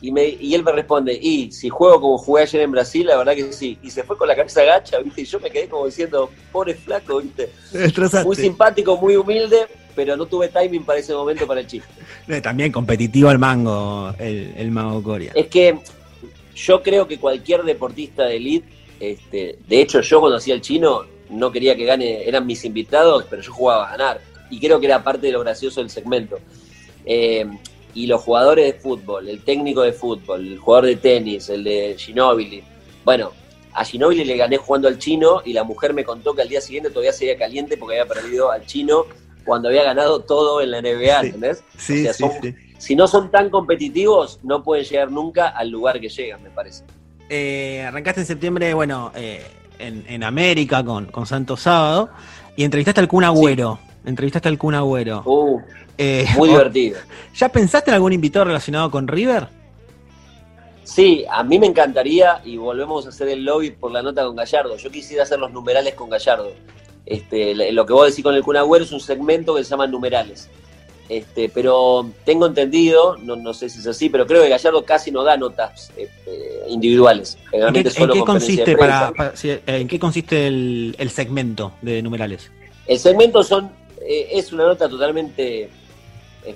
Y, 0.00 0.10
me, 0.12 0.26
y 0.28 0.54
él 0.54 0.62
me 0.62 0.72
responde, 0.72 1.18
y 1.18 1.50
si 1.50 1.70
juego 1.70 1.98
como 2.00 2.18
jugué 2.18 2.42
ayer 2.42 2.60
en 2.62 2.72
Brasil, 2.72 3.06
la 3.06 3.16
verdad 3.16 3.34
que 3.34 3.52
sí. 3.52 3.78
Y 3.82 3.90
se 3.90 4.02
fue 4.02 4.18
con 4.18 4.28
la 4.28 4.36
cabeza 4.36 4.62
gacha, 4.62 4.98
¿viste? 4.98 5.22
Y 5.22 5.24
yo 5.24 5.40
me 5.40 5.50
quedé 5.50 5.68
como 5.68 5.86
diciendo, 5.86 6.28
pobre 6.52 6.74
flaco, 6.74 7.20
¿viste? 7.20 7.50
Muy 8.24 8.36
simpático, 8.36 8.96
muy 8.98 9.16
humilde, 9.16 9.66
pero 9.94 10.16
no 10.16 10.26
tuve 10.26 10.48
timing 10.48 10.84
para 10.84 10.98
ese 10.98 11.14
momento 11.14 11.46
para 11.46 11.60
el 11.60 11.66
chiste. 11.66 11.92
También 12.42 12.72
competitivo 12.72 13.28
al 13.28 13.38
mango, 13.38 14.14
el, 14.18 14.52
el 14.56 14.70
mago 14.70 15.02
Coria. 15.02 15.32
Es 15.34 15.46
que 15.48 15.78
yo 16.54 16.82
creo 16.82 17.06
que 17.08 17.18
cualquier 17.18 17.62
deportista 17.62 18.24
de 18.24 18.36
elite, 18.36 18.68
este, 19.00 19.58
de 19.66 19.80
hecho 19.80 20.00
yo 20.00 20.20
cuando 20.20 20.38
hacía 20.38 20.54
el 20.54 20.60
chino 20.60 21.02
no 21.30 21.50
quería 21.50 21.76
que 21.76 21.84
gane, 21.84 22.28
eran 22.28 22.46
mis 22.46 22.64
invitados, 22.64 23.26
pero 23.28 23.42
yo 23.42 23.52
jugaba 23.52 23.88
a 23.88 23.90
ganar. 23.96 24.20
Y 24.50 24.60
creo 24.60 24.78
que 24.78 24.86
era 24.86 25.02
parte 25.02 25.26
de 25.26 25.32
lo 25.32 25.40
gracioso 25.40 25.80
del 25.80 25.90
segmento. 25.90 26.38
Eh, 27.04 27.46
y 27.94 28.06
los 28.06 28.20
jugadores 28.20 28.66
de 28.66 28.78
fútbol, 28.78 29.28
el 29.28 29.40
técnico 29.42 29.82
de 29.82 29.92
fútbol, 29.92 30.46
el 30.46 30.58
jugador 30.58 30.86
de 30.86 30.96
tenis, 30.96 31.48
el 31.48 31.64
de 31.64 31.94
Ginóbili. 31.96 32.62
Bueno, 33.04 33.32
a 33.72 33.84
Ginóbili 33.84 34.24
le 34.24 34.36
gané 34.36 34.56
jugando 34.56 34.88
al 34.88 34.98
chino 34.98 35.42
y 35.44 35.52
la 35.52 35.64
mujer 35.64 35.94
me 35.94 36.04
contó 36.04 36.34
que 36.34 36.42
al 36.42 36.48
día 36.48 36.60
siguiente 36.60 36.90
todavía 36.90 37.12
seguía 37.12 37.38
caliente 37.38 37.76
porque 37.76 38.00
había 38.00 38.12
perdido 38.12 38.50
al 38.50 38.66
chino 38.66 39.06
cuando 39.44 39.68
había 39.68 39.82
ganado 39.84 40.20
todo 40.20 40.60
en 40.60 40.70
la 40.70 40.78
NBA, 40.80 41.20
Sí. 41.20 41.26
¿entendés? 41.26 41.64
Sí, 41.78 42.00
O 42.00 42.02
sea, 42.04 42.12
sí, 42.14 42.22
son- 42.24 42.32
sí. 42.42 42.54
si 42.78 42.96
no 42.96 43.06
son 43.06 43.30
tan 43.30 43.50
competitivos, 43.50 44.40
no 44.42 44.62
pueden 44.62 44.84
llegar 44.84 45.10
nunca 45.10 45.48
al 45.48 45.70
lugar 45.70 46.00
que 46.00 46.08
llegan, 46.08 46.42
me 46.42 46.50
parece. 46.50 46.84
Eh, 47.28 47.82
arrancaste 47.86 48.20
en 48.20 48.26
septiembre, 48.26 48.74
bueno, 48.74 49.10
eh, 49.14 49.42
en, 49.78 50.04
en 50.08 50.22
América 50.24 50.84
con, 50.84 51.06
con 51.06 51.26
Santo 51.26 51.56
Sábado 51.56 52.10
y 52.56 52.64
entrevistaste 52.64 53.00
al 53.00 53.08
Kun 53.08 53.24
Agüero. 53.24 53.78
Entrevistaste 54.04 54.48
al 54.48 54.58
Kun 54.58 54.74
Agüero. 54.74 55.22
Uh, 55.24 55.60
Eh, 55.96 56.26
muy 56.36 56.48
divertido. 56.50 56.98
¿Ya 57.34 57.48
pensaste 57.48 57.90
en 57.90 57.94
algún 57.94 58.12
invitado 58.12 58.44
relacionado 58.46 58.90
con 58.90 59.06
River? 59.08 59.48
Sí, 60.82 61.24
a 61.30 61.42
mí 61.42 61.58
me 61.58 61.66
encantaría, 61.66 62.42
y 62.44 62.56
volvemos 62.58 63.06
a 63.06 63.08
hacer 63.08 63.28
el 63.28 63.44
lobby 63.44 63.70
por 63.70 63.90
la 63.90 64.02
nota 64.02 64.24
con 64.24 64.36
Gallardo. 64.36 64.76
Yo 64.76 64.90
quisiera 64.90 65.22
hacer 65.22 65.38
los 65.38 65.50
numerales 65.50 65.94
con 65.94 66.10
Gallardo. 66.10 66.52
Este, 67.06 67.54
lo 67.72 67.84
que 67.84 67.92
vos 67.92 68.08
decís 68.08 68.24
con 68.24 68.34
el 68.34 68.42
Kun 68.42 68.56
Agüero 68.56 68.84
es 68.84 68.92
un 68.92 69.00
segmento 69.00 69.54
que 69.54 69.64
se 69.64 69.70
llama 69.70 69.86
numerales. 69.86 70.48
Este, 71.08 71.50
pero 71.50 72.10
tengo 72.24 72.46
entendido, 72.46 73.18
no, 73.18 73.36
no 73.36 73.52
sé 73.52 73.68
si 73.68 73.80
es 73.80 73.86
así, 73.86 74.08
pero 74.08 74.26
creo 74.26 74.42
que 74.42 74.48
Gallardo 74.48 74.86
casi 74.86 75.10
no 75.10 75.22
da 75.22 75.36
notas 75.36 75.92
eh, 75.98 76.08
eh, 76.26 76.62
individuales. 76.68 77.36
¿En 77.52 77.74
qué, 77.74 77.92
en 77.94 78.24
consiste, 78.24 78.74
para, 78.74 79.12
eh, 79.42 79.60
¿en 79.66 79.86
qué 79.86 79.98
consiste 79.98 80.46
el, 80.46 80.96
el 80.98 81.10
segmento 81.10 81.72
de 81.82 82.00
numerales? 82.00 82.50
El 82.86 82.98
segmento 82.98 83.42
son, 83.42 83.70
eh, 84.00 84.28
es 84.32 84.50
una 84.52 84.64
nota 84.64 84.88
totalmente 84.88 85.68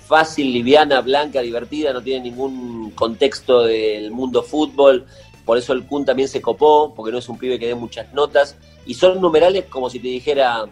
fácil, 0.01 0.53
liviana, 0.53 1.03
blanca, 1.03 1.41
divertida, 1.43 1.93
no 1.93 2.03
tiene 2.03 2.31
ningún 2.31 2.91
contexto 2.93 3.65
del 3.65 4.11
mundo 4.11 4.43
fútbol, 4.43 5.07
por 5.49 5.57
eso 5.57 5.73
el 5.73 5.87
Kun 5.87 6.05
también 6.05 6.29
se 6.29 6.43
copó, 6.43 6.93
porque 6.95 7.11
no 7.11 7.17
es 7.17 7.27
un 7.31 7.39
pibe 7.39 7.59
que 7.59 7.69
dé 7.69 7.75
muchas 7.75 8.13
notas, 8.13 8.55
y 8.85 8.93
son 8.93 9.19
numerales 9.19 9.65
como 9.65 9.89
si 9.89 9.99
te 9.99 10.09
dijera, 10.09 10.67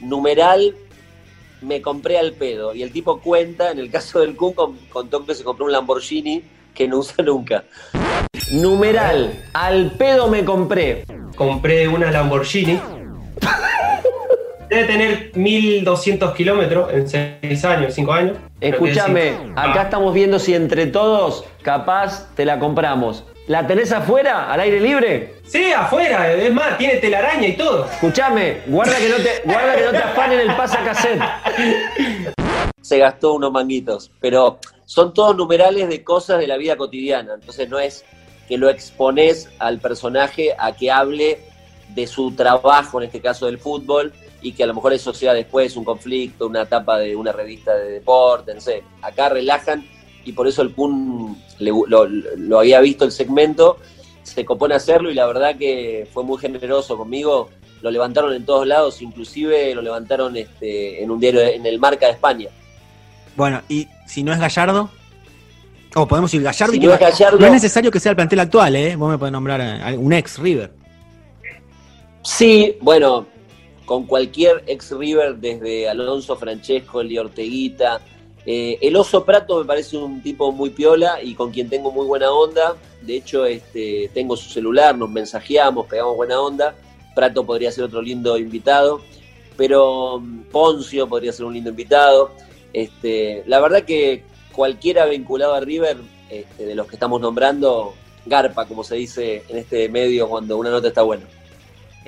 numeral, 0.00 0.76
me 1.60 1.82
compré 1.82 2.16
al 2.16 2.32
pedo, 2.34 2.72
y 2.72 2.84
el 2.84 2.92
tipo 2.92 3.20
cuenta, 3.20 3.72
en 3.72 3.80
el 3.80 3.90
caso 3.90 4.20
del 4.20 4.36
Kun, 4.36 4.52
con- 4.52 4.76
contó 4.92 5.26
que 5.26 5.34
se 5.34 5.42
compró 5.42 5.64
un 5.64 5.72
Lamborghini 5.72 6.40
que 6.72 6.86
no 6.86 6.98
usa 6.98 7.24
nunca. 7.24 7.64
Numeral, 8.52 9.44
al 9.52 9.90
pedo 9.90 10.28
me 10.28 10.44
compré. 10.44 11.04
compré 11.34 11.88
una 11.88 12.12
Lamborghini. 12.12 12.78
Debe 14.68 14.84
tener 14.84 15.30
1200 15.34 16.34
kilómetros 16.34 16.92
en 16.92 17.08
6 17.08 17.64
años, 17.64 17.94
5 17.94 18.12
años. 18.12 18.36
Escúchame, 18.60 19.34
acá 19.54 19.82
estamos 19.82 20.12
viendo 20.12 20.38
si 20.38 20.54
entre 20.54 20.86
todos, 20.86 21.44
capaz, 21.62 22.34
te 22.34 22.44
la 22.44 22.58
compramos. 22.58 23.24
¿La 23.46 23.64
tenés 23.64 23.92
afuera, 23.92 24.52
al 24.52 24.58
aire 24.58 24.80
libre? 24.80 25.34
Sí, 25.44 25.72
afuera, 25.72 26.32
es 26.32 26.52
más, 26.52 26.76
tiene 26.78 26.96
telaraña 26.96 27.46
y 27.46 27.56
todo. 27.56 27.84
Escúchame, 27.84 28.62
guarda 28.66 28.96
que 28.96 29.08
no 29.08 29.16
te, 29.16 29.42
guarda 29.44 29.76
que 29.76 29.84
no 29.84 29.90
te 29.92 29.98
afanen 29.98 30.40
el 30.40 30.56
pasacassette. 30.56 31.22
Se 32.80 32.98
gastó 32.98 33.34
unos 33.34 33.52
manguitos, 33.52 34.10
pero 34.20 34.58
son 34.84 35.14
todos 35.14 35.36
numerales 35.36 35.88
de 35.88 36.02
cosas 36.02 36.40
de 36.40 36.48
la 36.48 36.56
vida 36.56 36.76
cotidiana. 36.76 37.34
Entonces 37.34 37.68
no 37.68 37.78
es 37.78 38.04
que 38.48 38.58
lo 38.58 38.68
expones 38.68 39.48
al 39.60 39.78
personaje 39.78 40.54
a 40.58 40.72
que 40.72 40.90
hable 40.90 41.38
de 41.94 42.06
su 42.08 42.32
trabajo, 42.32 43.00
en 43.00 43.06
este 43.06 43.20
caso 43.20 43.46
del 43.46 43.58
fútbol, 43.58 44.12
y 44.42 44.52
que 44.52 44.62
a 44.62 44.66
lo 44.66 44.74
mejor 44.74 44.92
eso 44.92 45.12
sea 45.14 45.32
después 45.34 45.76
un 45.76 45.84
conflicto, 45.84 46.46
una 46.46 46.62
etapa 46.62 46.98
de 46.98 47.16
una 47.16 47.32
revista 47.32 47.74
de 47.74 47.90
deporte, 47.92 48.54
no 48.54 48.60
sé. 48.60 48.82
Acá 49.02 49.28
relajan 49.28 49.84
y 50.24 50.32
por 50.32 50.46
eso 50.46 50.62
el 50.62 50.72
Kun 50.74 51.36
le- 51.58 51.70
lo, 51.86 52.06
lo 52.06 52.58
había 52.58 52.80
visto 52.80 53.04
el 53.04 53.12
segmento, 53.12 53.78
se 54.22 54.44
copó 54.44 54.66
en 54.66 54.72
hacerlo 54.72 55.10
y 55.10 55.14
la 55.14 55.26
verdad 55.26 55.56
que 55.56 56.06
fue 56.12 56.24
muy 56.24 56.38
generoso 56.38 56.96
conmigo. 56.96 57.48
Lo 57.82 57.90
levantaron 57.90 58.32
en 58.34 58.44
todos 58.44 58.66
lados, 58.66 59.02
inclusive 59.02 59.74
lo 59.74 59.82
levantaron 59.82 60.36
este, 60.36 61.02
en 61.02 61.10
un 61.10 61.20
diario 61.20 61.40
en 61.42 61.64
el 61.66 61.78
Marca 61.78 62.06
de 62.06 62.12
España. 62.12 62.48
Bueno, 63.36 63.60
y 63.68 63.86
si 64.06 64.22
no 64.22 64.32
es 64.32 64.40
Gallardo, 64.40 64.90
o 65.94 66.06
podemos 66.08 66.32
ir 66.34 66.42
Gallardo 66.42 66.72
Si 66.72 66.78
y 66.78 66.86
no 66.86 66.94
es 66.94 67.00
Gallardo- 67.00 67.38
no 67.38 67.46
es 67.46 67.52
necesario 67.52 67.90
que 67.90 68.00
sea 68.00 68.10
el 68.10 68.16
plantel 68.16 68.40
actual, 68.40 68.74
¿eh? 68.76 68.96
Vos 68.96 69.10
me 69.10 69.18
podés 69.18 69.32
nombrar 69.32 69.60
a 69.60 69.92
un 69.96 70.12
ex 70.12 70.38
River. 70.38 70.72
Sí, 72.22 72.76
bueno, 72.80 73.26
con 73.86 74.04
cualquier 74.04 74.64
ex 74.66 74.90
River, 74.90 75.36
desde 75.36 75.88
Alonso 75.88 76.36
Francesco, 76.36 77.00
el 77.00 77.16
Orteguita. 77.18 78.00
Eh, 78.44 78.78
el 78.82 78.94
Oso 78.96 79.24
Prato 79.24 79.60
me 79.60 79.64
parece 79.64 79.96
un 79.96 80.22
tipo 80.22 80.52
muy 80.52 80.70
piola 80.70 81.22
y 81.22 81.34
con 81.34 81.50
quien 81.50 81.70
tengo 81.70 81.90
muy 81.92 82.04
buena 82.04 82.30
onda. 82.30 82.76
De 83.00 83.16
hecho, 83.16 83.46
este, 83.46 84.10
tengo 84.12 84.36
su 84.36 84.50
celular, 84.50 84.98
nos 84.98 85.08
mensajeamos, 85.10 85.86
pegamos 85.86 86.16
buena 86.16 86.40
onda. 86.40 86.74
Prato 87.14 87.46
podría 87.46 87.70
ser 87.70 87.84
otro 87.84 88.02
lindo 88.02 88.36
invitado, 88.36 89.00
pero 89.56 90.20
mm, 90.20 90.42
Poncio 90.50 91.08
podría 91.08 91.32
ser 91.32 91.46
un 91.46 91.54
lindo 91.54 91.70
invitado. 91.70 92.32
Este, 92.72 93.44
la 93.46 93.60
verdad 93.60 93.84
que 93.84 94.24
cualquiera 94.52 95.06
vinculado 95.06 95.54
a 95.54 95.60
River, 95.60 95.96
este, 96.28 96.66
de 96.66 96.74
los 96.74 96.88
que 96.88 96.96
estamos 96.96 97.20
nombrando, 97.20 97.94
garpa, 98.26 98.66
como 98.66 98.82
se 98.82 98.96
dice 98.96 99.44
en 99.48 99.58
este 99.58 99.88
medio 99.88 100.28
cuando 100.28 100.58
una 100.58 100.70
nota 100.70 100.88
está 100.88 101.02
buena. 101.02 101.24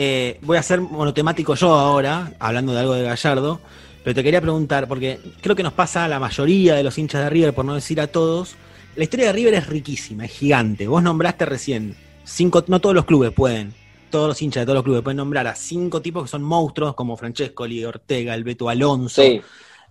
Eh, 0.01 0.39
voy 0.43 0.57
a 0.57 0.63
ser 0.63 0.81
monotemático 0.81 1.57
yo 1.57 1.75
ahora, 1.75 2.33
hablando 2.39 2.73
de 2.73 2.79
algo 2.79 2.95
de 2.95 3.03
Gallardo, 3.03 3.61
pero 4.05 4.15
te 4.15 4.23
quería 4.23 4.41
preguntar, 4.41 4.87
porque 4.87 5.19
creo 5.41 5.57
que 5.57 5.65
nos 5.65 5.73
pasa 5.73 6.05
a 6.05 6.09
la 6.09 6.21
mayoría 6.21 6.77
de 6.77 6.85
los 6.85 6.97
hinchas 6.99 7.25
de 7.25 7.31
River, 7.31 7.53
por 7.53 7.65
no 7.65 7.75
decir 7.75 8.01
a 8.01 8.07
todos, 8.07 8.55
la 8.95 9.03
historia 9.03 9.27
de 9.27 9.33
River 9.33 9.55
es 9.55 9.67
riquísima, 9.67 10.25
es 10.27 10.31
gigante. 10.31 10.87
Vos 10.87 11.03
nombraste 11.03 11.45
recién, 11.47 11.97
cinco, 12.25 12.63
no 12.69 12.81
todos 12.81 12.95
los 12.95 13.07
clubes 13.07 13.33
pueden, 13.33 13.75
todos 14.09 14.29
los 14.29 14.41
hinchas 14.41 14.63
de 14.63 14.67
todos 14.67 14.77
los 14.77 14.85
clubes 14.85 15.03
pueden 15.03 15.17
nombrar 15.17 15.49
a 15.49 15.57
cinco 15.57 16.01
tipos 16.01 16.23
que 16.23 16.29
son 16.29 16.45
monstruos, 16.45 16.95
como 16.95 17.17
Francesco, 17.17 17.67
Ortega, 17.87 18.35
el 18.35 18.45
Beto 18.45 18.69
Alonso, 18.69 19.21
Sí, 19.21 19.41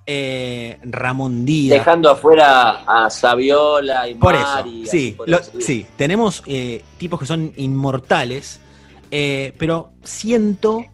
eh, 0.06 0.80
Ramón 0.84 1.46
Díaz. 1.46 1.80
dejando 1.80 2.10
afuera 2.10 2.84
a 2.88 3.10
Saviola 3.10 4.08
y 4.08 4.16
Por 4.16 4.36
Mari, 4.36 4.84
eso, 4.84 4.92
sí, 4.92 5.14
podría 5.18 5.38
lo- 5.40 5.62
sí, 5.62 5.86
tenemos 5.98 6.44
eh, 6.48 6.82
tipos 6.98 7.20
que 7.20 7.26
son 7.26 7.52
inmortales, 7.58 8.62
eh, 9.12 9.54
pero 9.58 9.92
siento 10.04 10.86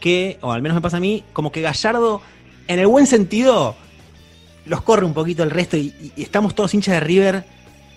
que, 0.00 0.38
o 0.40 0.52
al 0.52 0.62
menos 0.62 0.76
me 0.76 0.80
pasa 0.80 0.96
a 0.96 1.00
mí, 1.00 1.24
como 1.32 1.52
que 1.52 1.60
Gallardo, 1.60 2.22
en 2.68 2.78
el 2.78 2.86
buen 2.86 3.06
sentido, 3.06 3.76
los 4.64 4.82
corre 4.82 5.04
un 5.04 5.14
poquito 5.14 5.42
el 5.42 5.50
resto 5.50 5.76
y, 5.76 6.12
estamos 6.16 6.54
todos 6.54 6.74
hinchas 6.74 6.94
de 6.94 7.00
River 7.00 7.44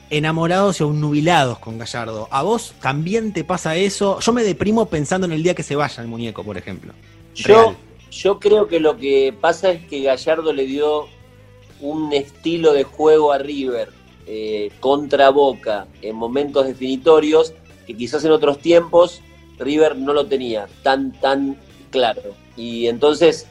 enamorados 0.10 0.80
y 0.80 0.84
nubilados 0.84 1.60
con 1.60 1.78
Gallardo. 1.78 2.28
¿A 2.30 2.44
vos 2.44 2.74
también 2.82 3.34
te 3.34 3.44
pasa 3.44 3.76
eso? 3.76 4.20
Yo 4.20 4.34
me 4.34 4.44
deprimo 4.44 4.86
pensando 4.88 5.26
en 5.26 5.34
el 5.34 5.42
día 5.42 5.56
que 5.56 5.64
se 5.64 5.76
vaya 5.76 6.04
el 6.04 6.08
muñeco, 6.08 6.44
por 6.44 6.58
ejemplo. 6.58 6.94
Yo, 7.34 7.76
yo 8.12 8.40
creo 8.40 8.68
que 8.68 8.80
lo 8.80 8.98
que 8.98 9.34
pasa 9.40 9.72
es 9.72 9.84
que 9.86 10.04
Gallardo 10.04 10.54
le 10.54 10.66
dio 10.66 11.08
un 11.80 12.14
estilo 12.14 12.74
de 12.74 12.84
juego 12.84 13.32
a 13.32 13.40
River 13.40 13.90
eh, 14.28 14.72
contra 14.80 15.30
Boca 15.30 15.88
en 16.02 16.16
momentos 16.16 16.68
definitorios 16.68 17.54
que 17.86 17.96
quizás 17.96 18.24
en 18.24 18.32
otros 18.32 18.60
tiempos 18.60 19.22
River 19.64 19.96
no 19.96 20.14
lo 20.14 20.26
tenía 20.26 20.68
tan, 20.84 21.12
tan 21.14 21.58
claro. 21.90 22.22
Y 22.56 22.88
entonces, 22.88 23.48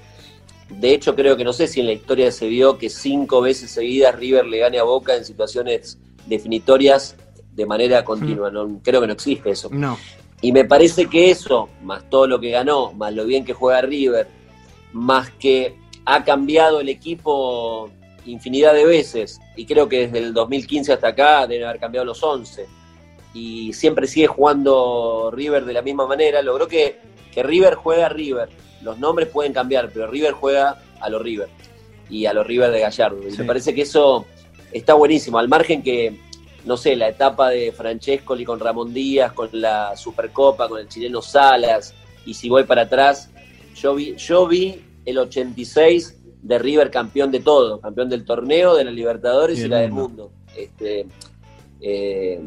de 0.69 0.95
hecho 0.95 1.15
creo 1.15 1.37
que 1.37 1.45
no 1.45 1.53
sé 1.53 1.67
si 1.67 1.81
en 1.81 1.87
la 1.87 1.93
historia 1.93 2.31
se 2.31 2.47
vio 2.49 2.79
que 2.79 2.89
cinco 2.89 3.41
veces 3.41 3.71
seguidas 3.71 4.15
River 4.15 4.47
le 4.47 4.59
gane 4.59 4.79
a 4.79 4.85
Boca 4.85 5.17
en 5.17 5.25
situaciones 5.25 5.99
definitorias 6.27 7.17
de 7.55 7.67
manera 7.67 8.05
continua. 8.05 8.51
No, 8.51 8.81
creo 8.83 9.01
que 9.01 9.07
no 9.07 9.13
existe 9.13 9.51
eso. 9.51 9.69
No. 9.71 9.99
Y 10.41 10.53
me 10.53 10.65
parece 10.65 11.07
que 11.07 11.31
eso, 11.31 11.69
más 11.83 12.09
todo 12.11 12.27
lo 12.27 12.41
que 12.41 12.51
ganó, 12.51 12.93
más 12.93 13.15
lo 13.15 13.25
bien 13.25 13.45
que 13.45 13.53
juega 13.53 13.81
River, 13.83 14.27
más 14.93 15.31
que 15.31 15.77
ha 16.05 16.25
cambiado 16.25 16.81
el 16.81 16.89
equipo 16.89 17.91
infinidad 18.25 18.75
de 18.75 18.85
veces, 18.85 19.41
y 19.57 19.67
creo 19.67 19.89
que 19.89 20.07
desde 20.07 20.19
el 20.19 20.35
2015 20.35 20.93
hasta 20.93 21.09
acá 21.09 21.47
deben 21.47 21.67
haber 21.67 21.81
cambiado 21.81 22.05
los 22.05 22.23
11, 22.23 22.67
y 23.35 23.73
siempre 23.73 24.07
sigue 24.07 24.27
jugando 24.27 25.31
River 25.33 25.65
de 25.65 25.73
la 25.73 25.83
misma 25.83 26.07
manera, 26.07 26.43
logró 26.43 26.69
que, 26.69 26.99
que 27.33 27.43
River 27.43 27.75
juega 27.75 28.07
a 28.07 28.09
River. 28.09 28.49
Los 28.83 28.99
nombres 28.99 29.29
pueden 29.29 29.53
cambiar, 29.53 29.91
pero 29.93 30.07
River 30.09 30.33
juega 30.33 30.83
a 31.01 31.09
los 31.09 31.23
River, 31.23 31.49
y 32.11 32.27
a 32.27 32.33
los 32.35 32.47
River 32.47 32.71
de 32.71 32.81
Gallardo. 32.81 33.27
Y 33.27 33.31
Sí. 33.33 33.39
me 33.39 33.45
parece 33.45 33.75
que 33.75 33.83
eso 33.83 34.27
está 34.73 34.95
buenísimo, 34.95 35.39
al 35.39 35.49
margen 35.49 35.83
que 35.83 36.17
no 36.65 36.77
sé, 36.77 36.95
la 36.95 37.09
etapa 37.09 37.51
de 37.51 37.73
Francescoli 37.73 38.45
con 38.45 38.61
Ramón 38.61 38.95
Díaz, 38.95 39.33
con 39.33 39.49
la 39.53 39.97
Supercopa, 39.97 40.69
con 40.69 40.79
el 40.79 40.87
chileno 40.89 41.21
Salas, 41.21 41.93
y 42.25 42.35
si 42.35 42.49
voy 42.49 42.63
para 42.63 42.83
atrás, 42.83 43.31
yo 43.75 43.97
vi, 43.97 44.15
yo 44.15 44.47
vi 44.47 44.81
el 45.05 45.19
86 45.19 46.19
de 46.41 46.59
River 46.61 46.91
campeón 46.93 47.33
de 47.33 47.41
todo, 47.41 47.81
campeón 47.81 48.09
del 48.09 48.25
torneo, 48.25 48.77
de 48.77 48.85
la 48.85 48.93
Libertadores 48.93 49.59
Y 49.59 49.67
la 49.67 49.79
del 49.79 49.91
mundo. 49.91 50.31
mundo. 50.31 50.33
Este, 50.57 51.07
eh, 51.81 52.41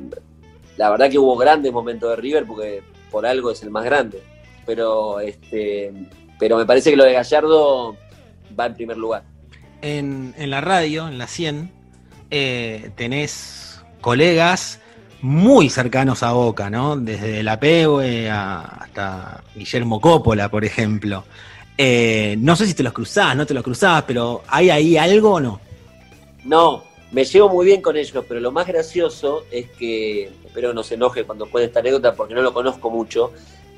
la 0.78 0.90
verdad 0.90 1.10
que 1.10 1.20
hubo 1.20 1.36
grandes 1.38 1.72
momentos 1.72 2.10
de 2.10 2.16
River 2.18 2.46
porque 2.46 2.84
por 3.12 3.26
algo 3.26 3.52
es 3.52 3.62
el 3.64 3.70
más 3.70 3.86
grande. 3.86 4.22
Pero 4.66 5.20
este, 5.20 5.92
pero 6.40 6.58
me 6.58 6.66
parece 6.66 6.90
que 6.92 6.98
lo 6.98 7.04
de 7.06 7.14
Gallardo 7.14 7.96
va 8.60 8.66
en 8.68 8.74
primer 8.76 8.98
lugar. 8.98 9.24
en, 9.82 10.34
en 10.38 10.50
la 10.50 10.62
radio, 10.62 11.08
en 11.08 11.18
la 11.18 11.28
100, 11.28 11.72
eh, 12.32 12.90
tenés 12.96 13.82
colegas 14.02 14.80
muy 15.22 15.70
cercanos 15.70 16.24
a 16.24 16.32
Boca, 16.34 16.70
¿no? 16.70 16.98
Desde 16.98 17.42
la 17.44 17.60
Pegue 17.60 18.30
a- 18.30 18.62
hasta 18.62 19.44
Guillermo 19.56 20.00
Coppola, 20.02 20.50
por 20.50 20.66
ejemplo. 20.66 21.24
Eh, 21.78 22.36
no 22.40 22.56
sé 22.56 22.66
si 22.68 22.74
te 22.74 22.84
los 22.84 22.94
cruzás, 22.94 23.36
no 23.36 23.46
te 23.46 23.54
los 23.54 23.64
cruzás, 23.64 24.04
pero 24.08 24.44
¿hay 24.48 24.70
ahí 24.70 24.98
algo 24.98 25.34
o 25.34 25.40
no? 25.40 25.60
No, 26.46 26.84
me 27.12 27.24
llevo 27.24 27.50
muy 27.50 27.66
bien 27.66 27.82
con 27.82 27.98
ellos, 27.98 28.24
pero 28.28 28.40
lo 28.40 28.52
más 28.52 28.68
gracioso 28.68 29.46
es 29.52 29.70
que, 29.72 30.32
espero 30.46 30.74
no 30.74 30.84
se 30.84 30.96
enoje 30.96 31.24
cuando 31.24 31.50
cuente 31.50 31.68
esta 31.68 31.80
anécdota 31.80 32.16
porque 32.16 32.34
no 32.34 32.42
lo 32.42 32.54
conozco 32.54 32.90
mucho, 32.90 33.32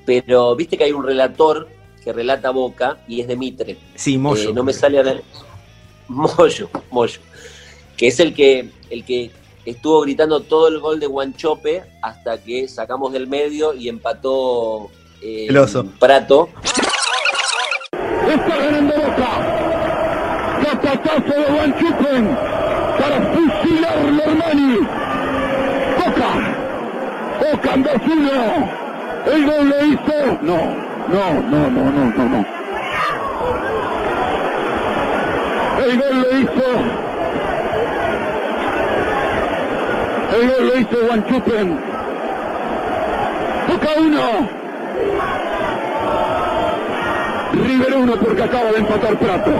pero 0.05 0.55
viste 0.55 0.77
que 0.77 0.85
hay 0.85 0.91
un 0.91 1.03
relator 1.03 1.67
que 2.03 2.13
relata 2.13 2.51
Boca 2.51 2.99
y 3.07 3.19
es 3.19 3.27
de 3.27 3.35
Mitre. 3.35 3.77
Sí, 3.95 4.17
Moyo. 4.17 4.51
Eh, 4.51 4.53
no 4.53 4.63
me 4.63 4.71
sale 4.71 4.99
a 4.99 5.03
la... 5.03 5.21
Moyo, 6.07 6.69
Moyo. 6.89 7.19
Que 7.97 8.07
es 8.07 8.19
el 8.19 8.33
que, 8.33 8.69
el 8.89 9.03
que 9.03 9.31
estuvo 9.65 9.99
gritando 10.01 10.39
todo 10.39 10.69
el 10.69 10.79
gol 10.79 10.99
de 10.99 11.07
Guanchope 11.07 11.83
hasta 12.01 12.41
que 12.41 12.67
sacamos 12.69 13.11
del 13.11 13.27
medio 13.27 13.73
y 13.73 13.89
empató 13.89 14.89
eh, 15.21 15.47
El 15.49 15.57
oso. 15.57 15.85
Prato. 15.99 16.47
Está 17.91 18.57
ganando 18.57 18.95
Boca. 18.95 19.57
Zapatazo 20.63 21.33
de 21.33 21.57
Van 21.57 21.77
Chupen 21.77 22.37
para 22.97 23.33
fusilarlo 23.33 24.23
Armani. 24.23 24.79
Boca. 27.83 27.93
Boca 27.93 28.05
en 28.13 28.27
2-1. 28.27 28.69
El 29.33 29.45
gol 29.45 29.69
le 29.69 29.85
hizo. 29.87 30.37
No, 30.41 30.57
no, 31.09 31.41
no, 31.41 31.69
no, 31.69 31.91
no, 31.91 32.05
no, 32.11 32.29
no. 32.29 32.45
El 35.85 35.99
gol 35.99 36.21
le 36.21 36.39
hizo. 36.39 36.69
El 40.39 40.49
gol 40.49 40.67
le 40.67 40.81
hizo 40.81 41.07
Van 41.09 41.25
Chupen. 41.25 41.79
Boca 43.67 43.89
1. 43.99 44.49
River 47.53 47.93
1 47.95 48.15
porque 48.17 48.43
acaba 48.43 48.71
de 48.71 48.77
empatar 48.77 49.17
Prato. 49.17 49.51